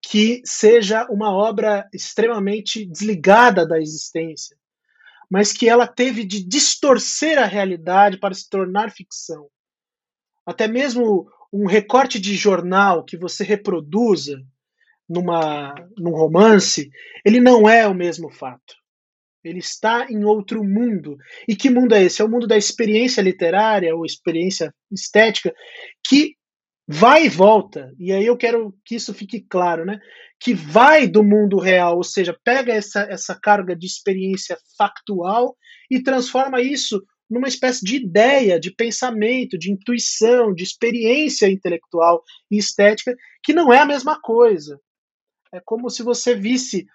[0.00, 4.56] que seja uma obra extremamente desligada da existência,
[5.28, 9.48] mas que ela teve de distorcer a realidade para se tornar ficção.
[10.46, 14.40] Até mesmo um recorte de jornal que você reproduza
[15.08, 16.88] numa, num romance,
[17.24, 18.76] ele não é o mesmo fato.
[19.42, 21.16] Ele está em outro mundo.
[21.48, 22.22] E que mundo é esse?
[22.22, 25.54] É o mundo da experiência literária ou experiência estética
[26.06, 26.36] que
[26.86, 27.92] vai e volta.
[27.98, 29.98] E aí eu quero que isso fique claro, né?
[30.38, 35.56] Que vai do mundo real, ou seja, pega essa, essa carga de experiência factual
[35.90, 42.58] e transforma isso numa espécie de ideia, de pensamento, de intuição, de experiência intelectual e
[42.58, 44.78] estética, que não é a mesma coisa.
[45.52, 46.86] É como se você visse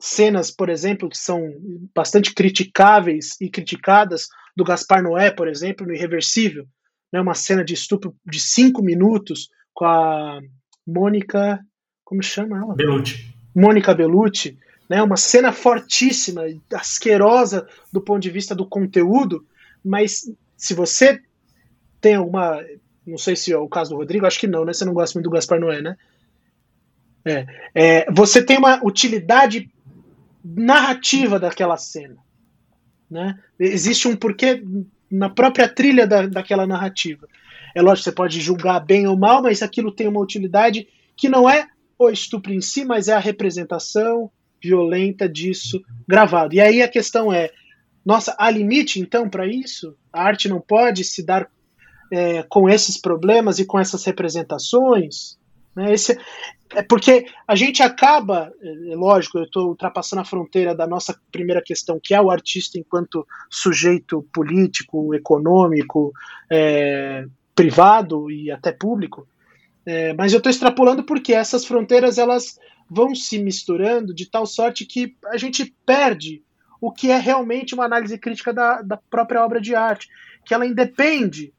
[0.00, 1.52] cenas, por exemplo, que são
[1.94, 6.66] bastante criticáveis e criticadas do Gaspar Noé, por exemplo, no Irreversível,
[7.12, 10.40] né, uma cena de estupro de cinco minutos com a
[10.86, 11.60] Mônica.
[12.04, 12.74] Como chama ela?
[12.74, 13.34] Bellucci.
[13.54, 14.58] Mônica Bellucci.
[14.88, 16.42] Né, uma cena fortíssima,
[16.72, 19.46] asquerosa do ponto de vista do conteúdo,
[19.84, 21.20] mas se você
[22.00, 22.64] tem alguma.
[23.06, 24.72] Não sei se é o caso do Rodrigo, acho que não, né?
[24.72, 25.96] Você não gosta muito do Gaspar Noé, né?
[27.24, 29.70] É, é, você tem uma utilidade
[30.42, 32.16] narrativa daquela cena.
[33.10, 33.38] Né?
[33.58, 34.62] Existe um porquê
[35.10, 37.26] na própria trilha da, daquela narrativa.
[37.74, 41.48] É lógico, você pode julgar bem ou mal, mas aquilo tem uma utilidade que não
[41.48, 41.66] é
[41.98, 44.30] o estupro em si, mas é a representação
[44.62, 46.54] violenta disso gravado.
[46.54, 47.50] E aí a questão é:
[48.04, 49.96] nossa, há limite então para isso?
[50.12, 51.48] A arte não pode se dar
[52.12, 55.37] é, com esses problemas e com essas representações?
[55.78, 55.94] Né?
[55.94, 56.18] Esse,
[56.74, 61.62] é porque a gente acaba, é, lógico, eu estou ultrapassando a fronteira da nossa primeira
[61.62, 66.12] questão, que é o artista enquanto sujeito político, econômico,
[66.50, 67.24] é,
[67.54, 69.26] privado e até público,
[69.90, 72.58] É, mas eu estou extrapolando porque essas fronteiras elas
[72.90, 76.42] vão se misturando de tal sorte que a gente perde
[76.78, 80.06] o que é realmente uma análise crítica da, da própria obra de arte,
[80.44, 81.54] que ela independe,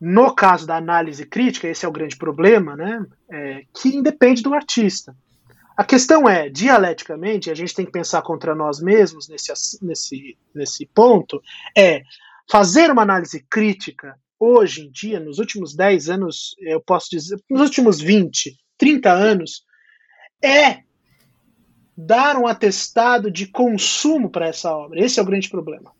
[0.00, 4.54] no caso da análise crítica, esse é o grande problema, né, é, que independe do
[4.54, 5.16] artista.
[5.76, 10.86] A questão é, dialeticamente, a gente tem que pensar contra nós mesmos nesse, nesse, nesse
[10.86, 11.42] ponto,
[11.76, 12.02] é
[12.50, 17.62] fazer uma análise crítica hoje em dia, nos últimos 10 anos, eu posso dizer, nos
[17.62, 19.64] últimos 20, 30 anos,
[20.42, 20.82] é
[21.96, 25.00] dar um atestado de consumo para essa obra.
[25.00, 25.92] Esse é o grande problema.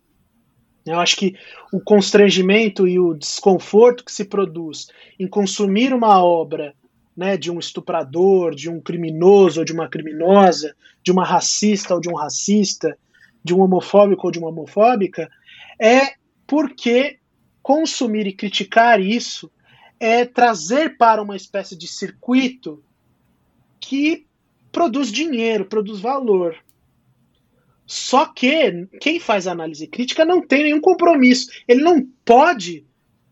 [0.86, 1.34] Eu acho que
[1.72, 4.86] o constrangimento e o desconforto que se produz
[5.18, 6.74] em consumir uma obra
[7.16, 12.00] né, de um estuprador, de um criminoso ou de uma criminosa, de uma racista ou
[12.00, 12.96] de um racista,
[13.42, 15.28] de um homofóbico ou de uma homofóbica,
[15.80, 16.14] é
[16.46, 17.18] porque
[17.62, 19.50] consumir e criticar isso
[19.98, 22.82] é trazer para uma espécie de circuito
[23.80, 24.26] que
[24.70, 26.56] produz dinheiro, produz valor.
[27.86, 31.48] Só que quem faz análise crítica não tem nenhum compromisso.
[31.68, 32.84] Ele não pode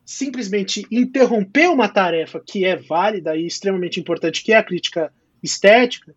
[0.04, 6.14] simplesmente interromper uma tarefa que é válida e extremamente importante, que é a crítica estética,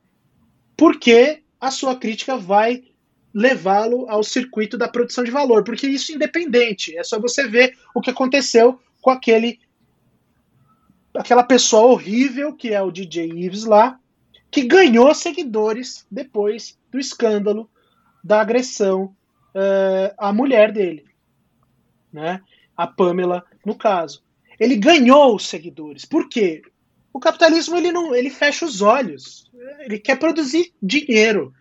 [0.75, 2.83] porque a sua crítica vai
[3.33, 6.95] levá-lo ao circuito da produção de valor, porque isso é independente.
[6.97, 9.59] É só você ver o que aconteceu com aquele
[11.13, 13.99] aquela pessoa horrível que é o DJ Ives lá,
[14.51, 17.67] que ganhou seguidores depois do escândalo
[18.27, 19.15] da agressão
[19.55, 21.05] uh, à mulher dele,
[22.11, 22.41] né?
[22.75, 24.21] A Pamela, no caso.
[24.59, 26.03] Ele ganhou seguidores.
[26.03, 26.61] Por quê?
[27.13, 29.49] O capitalismo ele não, ele fecha os olhos.
[29.79, 31.53] Ele quer produzir dinheiro.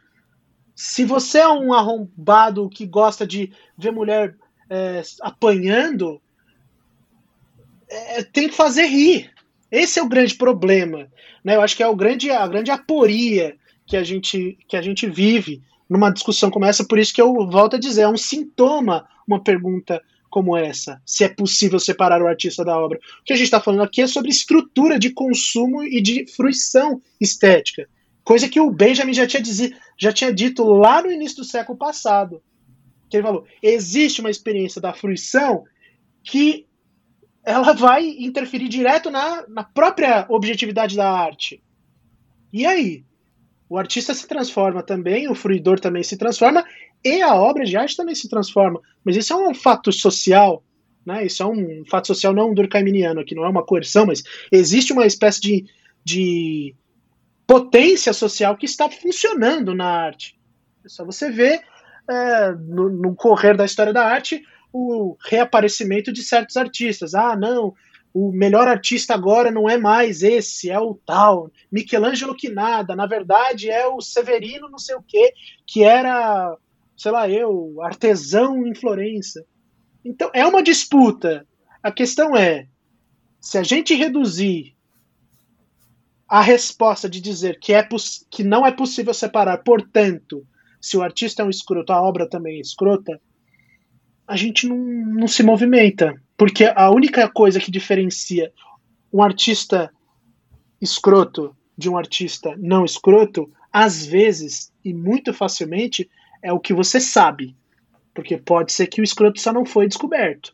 [0.75, 4.37] Se você é um arrombado que gosta de ver mulher
[4.69, 6.21] é, apanhando,
[7.89, 9.33] é, tem que fazer rir.
[9.71, 11.09] Esse é o grande problema.
[11.45, 11.55] Né?
[11.55, 13.57] Eu acho que é o grande, a grande aporia
[13.87, 16.85] que a, gente, que a gente vive numa discussão como essa.
[16.85, 21.25] Por isso que eu volto a dizer, é um sintoma uma pergunta como essa, se
[21.25, 22.99] é possível separar o artista da obra.
[23.21, 27.01] O que a gente está falando aqui é sobre estrutura de consumo e de fruição
[27.21, 27.89] estética,
[28.23, 31.79] coisa que o Benjamin já tinha, dizer, já tinha dito lá no início do século
[31.79, 32.43] passado.
[33.09, 35.65] Que ele falou: existe uma experiência da fruição
[36.23, 36.67] que
[37.45, 41.63] ela vai interferir direto na, na própria objetividade da arte.
[42.53, 43.05] E aí?
[43.69, 46.65] O artista se transforma também, o fruidor também se transforma,
[47.05, 48.81] e a obra de arte também se transforma.
[49.05, 50.63] Mas isso é um fato social,
[51.05, 51.27] né?
[51.27, 55.07] Isso é um fato social não durkheimiano, que não é uma coerção, mas existe uma
[55.07, 55.65] espécie de,
[56.05, 56.75] de
[57.47, 60.39] potência social que está funcionando na arte.
[60.85, 61.61] É só você ver
[62.09, 64.43] é, no, no correr da história da arte
[64.73, 67.15] o reaparecimento de certos artistas.
[67.15, 67.75] Ah, não,
[68.19, 73.05] o melhor artista agora não é mais esse, é o tal, Michelangelo que nada, na
[73.05, 75.35] verdade é o Severino não sei o que,
[75.67, 76.57] que era,
[76.97, 79.45] sei lá eu, artesão em Florença.
[80.03, 81.47] Então é uma disputa.
[81.83, 82.67] A questão é,
[83.39, 84.75] se a gente reduzir
[86.27, 87.87] a resposta de dizer que, é
[88.31, 90.47] que não é possível separar, portanto,
[90.81, 93.21] se o artista é um escroto, a obra também é escrota,
[94.27, 96.19] a gente não, não se movimenta.
[96.37, 98.53] Porque a única coisa que diferencia
[99.13, 99.91] um artista
[100.81, 106.09] escroto de um artista não escroto, às vezes e muito facilmente,
[106.43, 107.57] é o que você sabe.
[108.15, 110.53] Porque pode ser que o escroto só não foi descoberto.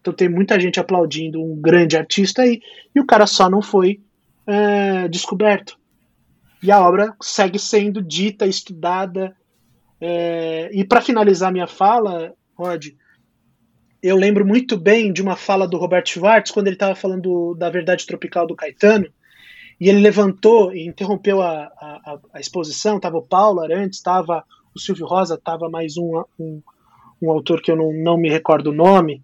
[0.00, 2.60] Então tem muita gente aplaudindo um grande artista aí
[2.94, 4.00] e o cara só não foi
[4.46, 5.78] é, descoberto.
[6.62, 9.34] E a obra segue sendo dita, estudada.
[10.00, 12.88] É, e para finalizar minha fala, Rod,
[14.02, 17.68] eu lembro muito bem de uma fala do Robert Schwartz quando ele estava falando da
[17.68, 19.06] verdade tropical do Caetano.
[19.78, 22.96] E ele levantou e interrompeu a, a, a exposição.
[22.96, 24.44] Estava o Paulo Arantes, estava
[24.74, 26.62] o Silvio Rosa, estava mais um, um,
[27.20, 29.22] um, autor que eu não, não me recordo o nome,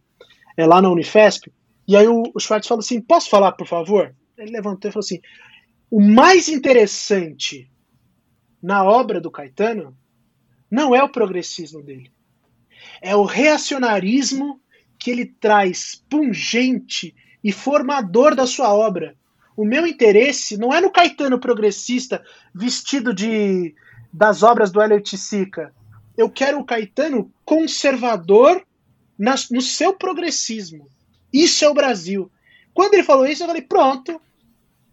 [0.57, 1.53] é lá na Unifesp.
[1.87, 4.15] E aí o, o Schwartz falou assim: Posso falar, por favor?
[4.37, 5.21] Ele levantou e falou assim:
[5.91, 7.71] O mais interessante
[8.63, 9.97] na obra do Caetano
[10.71, 12.11] não é o progressismo dele,
[13.01, 14.61] é o reacionarismo
[15.07, 19.15] que ele traz pungente e formador da sua obra.
[19.57, 23.73] O meu interesse não é no Caetano progressista vestido de
[24.13, 25.73] das obras do Elliot Sica.
[26.19, 28.67] Eu quero o Caetano conservador
[29.17, 30.89] nas, no seu progressismo.
[31.33, 32.29] Isso é o Brasil.
[32.75, 34.21] Quando ele falou isso, eu falei, pronto.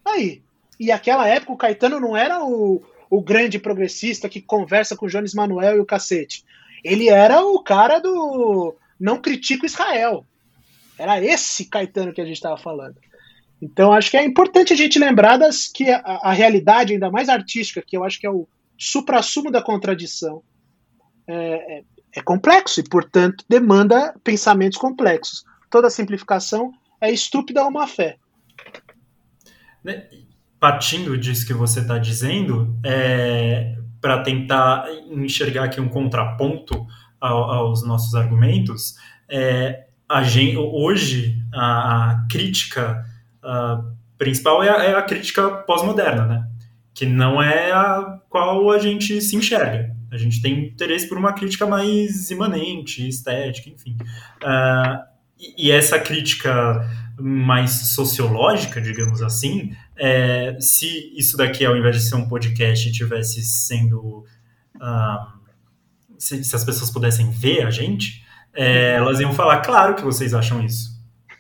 [0.05, 0.43] Aí.
[0.79, 5.09] E aquela época o Caetano não era o, o grande progressista que conversa com o
[5.09, 6.45] Jones Manuel e o cacete.
[6.83, 10.25] Ele era o cara do não critico Israel.
[10.97, 12.95] Era esse Caetano que a gente estava falando.
[13.61, 17.29] Então, acho que é importante a gente lembrar das, que a, a realidade, ainda mais
[17.29, 20.43] artística, que eu acho que é o supra-sumo da contradição,
[21.25, 21.83] é, é,
[22.17, 25.45] é, complexo e, portanto, demanda pensamentos complexos.
[25.69, 28.17] Toda simplificação é estúpida ou má fé.
[29.83, 30.07] Né,
[30.59, 36.85] partindo disso que você está dizendo, é, para tentar enxergar aqui um contraponto
[37.23, 38.95] ao, aos nossos argumentos,
[39.29, 43.05] é, a gente, hoje a, a crítica
[43.41, 43.83] a
[44.17, 46.47] principal é a, é a crítica pós-moderna, né?
[46.93, 49.93] Que não é a qual a gente se enxerga.
[50.11, 53.97] A gente tem interesse por uma crítica mais imanente, estética, enfim.
[54.43, 55.03] Uh,
[55.39, 56.87] e, e, essa crítica
[57.19, 63.41] mais sociológica, digamos assim, é, se isso daqui, ao invés de ser um podcast, tivesse
[63.43, 64.23] sendo.
[64.75, 65.42] Uh,
[66.23, 70.33] se, se, as pessoas pudessem ver a gente, é, elas iam falar, claro que vocês
[70.33, 70.93] acham isso.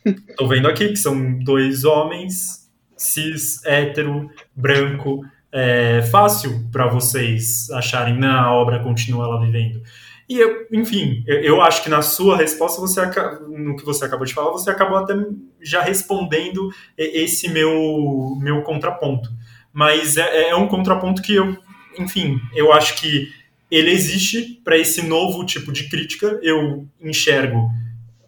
[0.35, 5.21] Tô vendo aqui que são dois homens, cis, hétero, branco.
[5.51, 9.81] É fácil para vocês acharem, não, a obra continua lá vivendo.
[10.27, 13.01] E, eu, enfim, eu, eu, acho que na sua resposta, você
[13.47, 15.13] no que você acabou de falar, você acabou até
[15.61, 19.29] já respondendo esse meu, meu contraponto.
[19.71, 21.57] Mas é, é um contraponto que eu,
[21.99, 23.31] enfim, eu acho que
[23.75, 26.39] ele existe para esse novo tipo de crítica.
[26.43, 27.71] Eu enxergo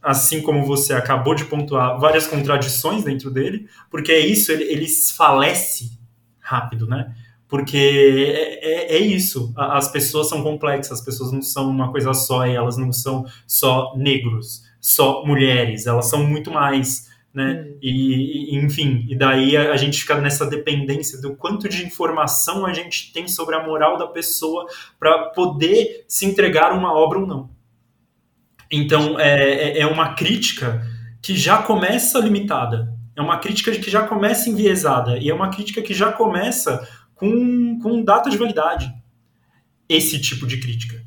[0.02, 4.88] assim como você acabou de pontuar, várias contradições dentro dele, porque é isso, ele, ele
[4.88, 5.98] falece
[6.40, 7.12] rápido, né?
[7.48, 12.14] Porque é, é, é, isso, as pessoas são complexas, as pessoas não são uma coisa
[12.14, 17.66] só, e elas não são só negros, só mulheres, elas são muito mais, né?
[17.68, 17.78] Hum.
[17.82, 22.66] E, e, enfim, e daí a, a, gente fica nessa dependência do quanto de informação
[22.66, 24.66] a gente tem sobre a moral da pessoa
[24.98, 27.50] para poder se entregar uma obra ou não.
[28.72, 30.82] Então, é, é, é uma crítica
[31.22, 32.94] que já começa limitada.
[33.16, 35.18] É uma crítica que já começa enviesada.
[35.18, 38.92] E é uma crítica que já começa com, com data de validade.
[39.88, 41.04] Esse tipo de crítica.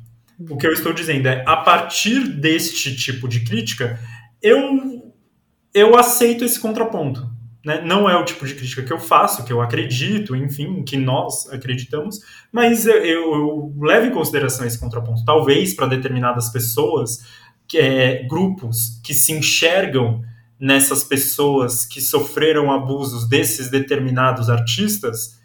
[0.49, 3.99] O que eu estou dizendo é, a partir deste tipo de crítica,
[4.41, 4.98] eu,
[5.79, 7.29] eu aceito esse contraponto.
[7.63, 7.81] Né?
[7.81, 11.51] Não é o tipo de crítica que eu faço, que eu acredito, enfim, que nós
[11.51, 12.19] acreditamos,
[12.51, 15.25] mas eu, eu, eu levo em consideração esse contraponto.
[15.25, 17.19] Talvez para determinadas pessoas
[17.67, 20.21] que, é, grupos que se enxergam
[20.59, 25.39] nessas pessoas que sofreram abusos desses determinados artistas,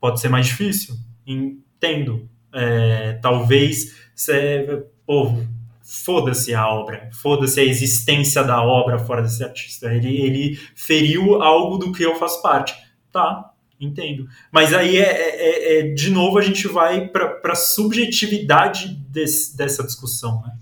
[0.00, 0.94] pode ser mais difícil.
[1.26, 2.28] Entendo.
[2.52, 5.46] É, talvez, cê, povo,
[5.90, 9.90] foda-se a obra, foda-se a existência da obra fora desse artista.
[9.90, 12.74] Ele, ele feriu algo do que eu faço parte.
[13.10, 14.28] Tá, entendo.
[14.52, 19.82] Mas aí, é, é, é de novo, a gente vai para a subjetividade desse, dessa
[19.82, 20.42] discussão.
[20.42, 20.52] Né?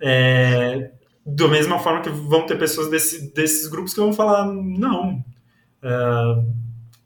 [0.00, 0.90] É,
[1.26, 5.22] da mesma forma que vão ter pessoas desse, desses grupos que vão falar, não,
[5.82, 5.90] é,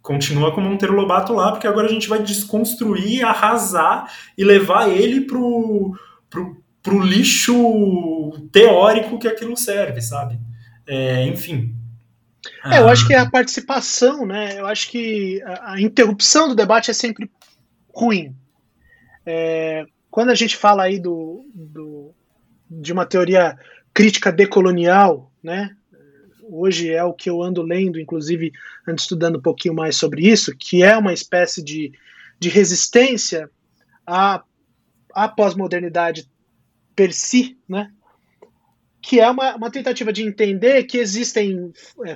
[0.00, 4.88] continua com o Monteiro Lobato lá, porque agora a gente vai desconstruir, arrasar e levar
[4.88, 5.98] ele pro,
[6.30, 10.38] pro, pro lixo teórico que aquilo serve, sabe?
[10.86, 11.74] É, enfim.
[12.64, 14.58] É, eu acho que é a participação, né?
[14.58, 17.30] Eu acho que a, a interrupção do debate é sempre
[17.94, 18.34] ruim.
[19.24, 22.12] É, quando a gente fala aí do, do
[22.68, 23.56] de uma teoria
[23.94, 25.76] crítica decolonial, né?
[26.42, 28.52] Hoje é o que eu ando lendo, inclusive
[28.86, 31.92] ando estudando um pouquinho mais sobre isso, que é uma espécie de,
[32.38, 33.48] de resistência
[34.06, 34.42] à,
[35.14, 36.28] à pós-modernidade
[36.94, 37.90] per si, né?
[39.00, 41.72] Que é uma, uma tentativa de entender que existem
[42.06, 42.14] é,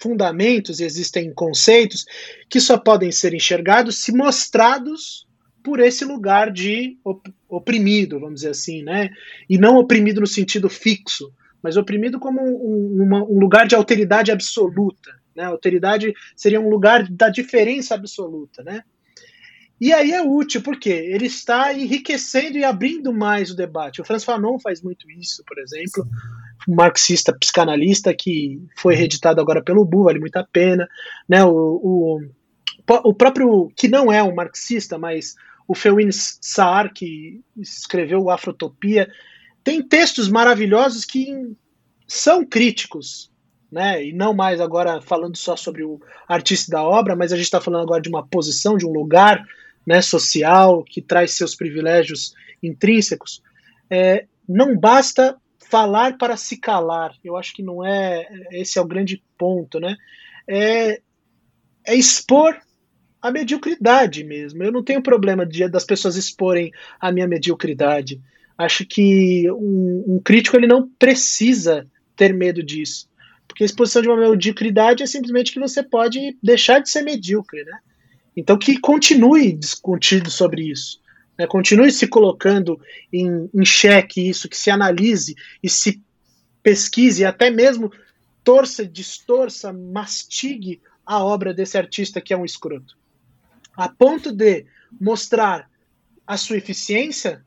[0.00, 2.04] fundamentos, existem conceitos
[2.48, 5.26] que só podem ser enxergados se mostrados
[5.62, 6.98] por esse lugar de
[7.48, 9.10] oprimido, vamos dizer assim, né?
[9.48, 14.32] E não oprimido no sentido fixo, mas oprimido como um, uma, um lugar de alteridade
[14.32, 15.44] absoluta, né?
[15.44, 18.82] Alteridade seria um lugar da diferença absoluta, né?
[19.80, 24.00] E aí é útil, porque ele está enriquecendo e abrindo mais o debate.
[24.00, 26.06] O Franz Fanon faz muito isso, por exemplo,
[26.68, 30.88] um marxista psicanalista que foi reeditado agora pelo Bu, vale muito a pena.
[31.28, 31.44] Né?
[31.44, 32.20] O, o,
[33.04, 35.34] o próprio, que não é um marxista, mas
[35.66, 39.10] o Feuin Saar, que escreveu o Afrotopia,
[39.64, 41.56] tem textos maravilhosos que
[42.06, 43.31] são críticos,
[43.72, 44.04] né?
[44.04, 45.98] E não mais agora falando só sobre o
[46.28, 49.42] artista da obra, mas a gente está falando agora de uma posição, de um lugar
[49.86, 53.42] né, social que traz seus privilégios intrínsecos.
[53.90, 55.36] É, não basta
[55.70, 57.14] falar para se calar.
[57.24, 59.96] Eu acho que não é esse é o grande ponto, né?
[60.46, 61.00] É,
[61.86, 62.60] é expor
[63.22, 64.62] a mediocridade mesmo.
[64.62, 66.70] Eu não tenho problema de, das pessoas exporem
[67.00, 68.20] a minha mediocridade.
[68.58, 73.08] Acho que um, um, crítico ele não precisa ter medo disso.
[73.46, 77.64] Porque a exposição de uma mediocridade é simplesmente que você pode deixar de ser medíocre,
[77.64, 77.78] né?
[78.36, 81.00] Então que continue discutindo sobre isso.
[81.38, 81.46] Né?
[81.46, 82.80] Continue se colocando
[83.12, 86.02] em, em xeque isso, que se analise e se
[86.62, 87.92] pesquise, até mesmo
[88.44, 92.96] torça, distorça, mastigue a obra desse artista que é um escroto.
[93.76, 94.64] A ponto de
[95.00, 95.68] mostrar
[96.26, 97.44] a sua eficiência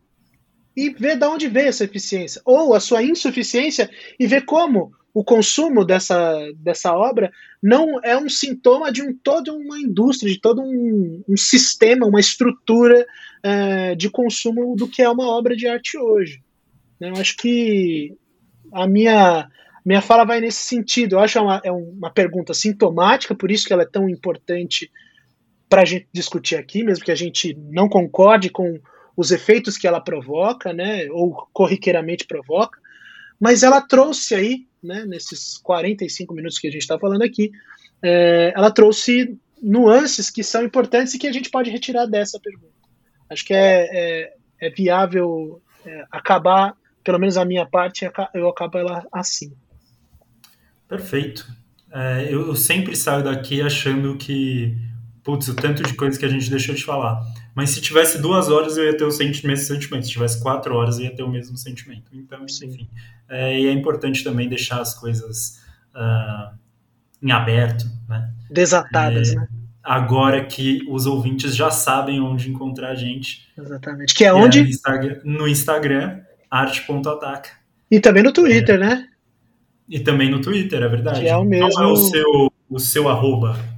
[0.76, 3.90] e ver de onde veio essa eficiência, ou a sua insuficiência
[4.20, 7.32] e ver como o consumo dessa, dessa obra
[7.64, 12.20] não é um sintoma de um, toda uma indústria, de todo um, um sistema, uma
[12.20, 13.08] estrutura
[13.42, 16.44] é, de consumo do que é uma obra de arte hoje.
[17.00, 18.14] Eu acho que
[18.74, 19.48] a minha,
[19.86, 21.16] minha fala vai nesse sentido.
[21.16, 24.92] Eu acho uma, é uma pergunta sintomática, por isso que ela é tão importante
[25.70, 28.82] para a gente discutir aqui, mesmo que a gente não concorde com
[29.16, 32.78] os efeitos que ela provoca, né, ou corriqueiramente provoca,
[33.40, 37.52] mas ela trouxe aí né, nesses 45 minutos que a gente está falando aqui,
[38.02, 42.74] é, ela trouxe nuances que são importantes e que a gente pode retirar dessa pergunta.
[43.30, 48.78] Acho que é, é, é viável é, acabar, pelo menos a minha parte, eu acabo
[48.78, 49.54] ela assim.
[50.88, 51.48] Perfeito.
[51.92, 54.76] É, eu sempre saio daqui achando que,
[55.26, 57.20] putz, o tanto de coisas que a gente deixou de falar.
[57.56, 60.06] Mas se tivesse duas horas, eu ia ter o mesmo sentimento.
[60.06, 62.12] Se tivesse quatro horas, eu ia ter o mesmo sentimento.
[62.14, 62.88] Então, enfim.
[63.28, 65.60] É, e é importante também deixar as coisas
[65.96, 66.56] uh,
[67.22, 68.32] em aberto, né?
[68.52, 69.48] Desatadas, é, né?
[69.84, 73.48] Agora que os ouvintes já sabem onde encontrar a gente.
[73.58, 74.14] Exatamente.
[74.14, 74.60] Que é onde?
[74.60, 77.50] É no Instagram, no Instagram arte.ataca.
[77.90, 78.78] E também no Twitter, é.
[78.78, 79.08] né?
[79.90, 81.22] E também no Twitter, é verdade.
[81.22, 81.70] Que é o mesmo.
[81.72, 83.75] Qual é o seu, o seu arroba?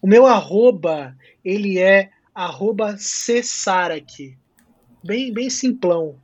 [0.00, 4.36] O meu arroba, ele é arroba Cessarak.
[5.04, 6.16] Bem, bem simplão.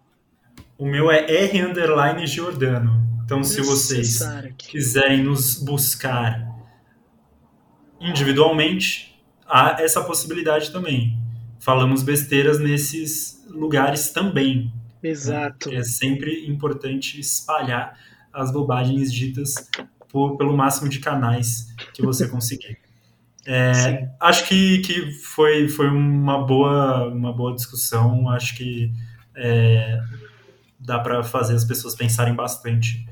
[0.79, 3.03] O meu é R underline Giordano.
[3.25, 4.21] Então, se vocês
[4.59, 6.47] quiserem nos buscar
[8.01, 11.19] individualmente, há essa possibilidade também.
[11.59, 14.73] Falamos besteiras nesses lugares também.
[15.03, 15.11] Né?
[15.11, 15.71] Exato.
[15.71, 15.77] Né?
[15.77, 17.99] É sempre importante espalhar
[18.33, 19.55] as bobagens ditas
[20.09, 22.84] por, pelo máximo de canais que você conseguir.
[23.47, 28.29] É, acho que, que foi, foi uma, boa, uma boa discussão.
[28.31, 28.91] Acho que
[29.37, 30.01] é,
[30.81, 33.07] dá para fazer as pessoas pensarem bastante.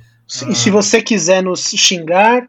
[0.46, 2.48] E ah, se você quiser nos xingar,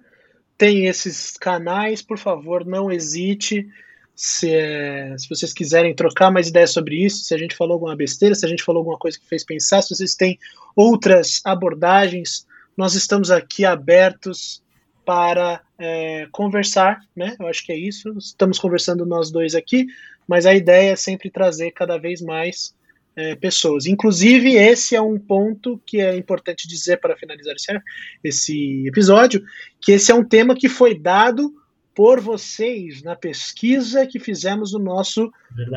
[0.57, 3.67] tem esses canais, por favor, não hesite.
[4.15, 7.95] Se, é, se vocês quiserem trocar mais ideias sobre isso, se a gente falou alguma
[7.95, 10.37] besteira, se a gente falou alguma coisa que fez pensar, se vocês têm
[10.75, 12.45] outras abordagens,
[12.77, 14.62] nós estamos aqui abertos
[15.05, 17.35] para é, conversar, né?
[17.39, 18.15] Eu acho que é isso.
[18.17, 19.87] Estamos conversando nós dois aqui,
[20.27, 22.73] mas a ideia é sempre trazer cada vez mais
[23.15, 23.85] é, pessoas.
[23.85, 27.81] Inclusive, esse é um ponto que é importante dizer para finalizar esse,
[28.23, 29.43] esse episódio,
[29.79, 31.53] que esse é um tema que foi dado
[31.95, 35.31] por vocês na pesquisa que fizemos no nosso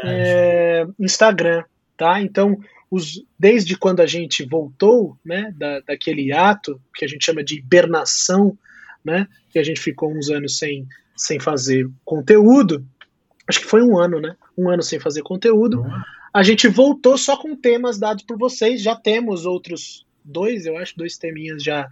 [0.04, 1.62] é, Instagram,
[1.96, 2.22] tá?
[2.22, 2.58] Então,
[2.90, 7.56] os, desde quando a gente voltou, né, da, daquele ato que a gente chama de
[7.56, 8.56] hibernação
[9.06, 9.28] né?
[9.50, 10.86] Que a gente ficou uns anos sem,
[11.16, 12.84] sem fazer conteúdo.
[13.48, 14.36] Acho que foi um ano, né?
[14.58, 15.86] Um ano sem fazer conteúdo.
[16.34, 18.82] A gente voltou só com temas dados por vocês.
[18.82, 21.88] Já temos outros dois, eu acho, dois teminhas já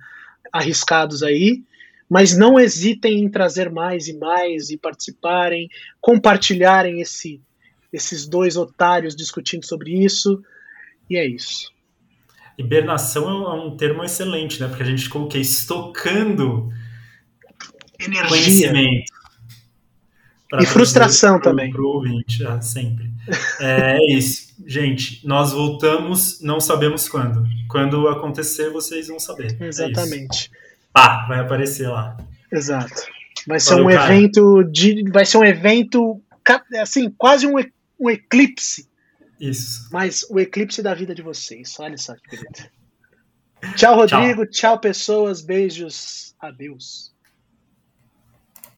[0.52, 1.62] arriscados aí.
[2.10, 5.68] Mas não hesitem em trazer mais e mais e participarem,
[6.00, 7.40] compartilharem esse,
[7.92, 10.42] esses dois otários discutindo sobre isso.
[11.08, 11.72] E é isso.
[12.58, 14.68] Hibernação é um termo excelente, né?
[14.68, 15.38] Porque a gente quê?
[15.38, 16.70] Estocando
[17.98, 18.72] energia.
[20.60, 21.70] E frustração pro, também.
[21.70, 23.10] Para o ouvinte, ah, sempre.
[23.60, 24.54] É, é isso.
[24.66, 27.44] Gente, nós voltamos, não sabemos quando.
[27.68, 29.56] Quando acontecer, vocês vão saber.
[29.60, 30.50] É Exatamente.
[30.52, 30.58] É
[30.92, 32.16] Pá, vai aparecer lá.
[32.52, 33.02] Exato.
[33.46, 34.14] Vai ser Valeu, um cara.
[34.14, 35.10] evento de.
[35.10, 36.22] Vai ser um evento
[36.80, 37.54] assim, quase um,
[37.98, 38.88] um eclipse.
[39.40, 39.88] Isso.
[39.90, 41.76] Mas o eclipse da vida de vocês.
[41.80, 42.70] Olha só que beleza.
[43.76, 44.46] Tchau, Rodrigo.
[44.46, 45.40] Tchau, tchau pessoas.
[45.42, 46.34] Beijos.
[46.40, 47.13] Adeus.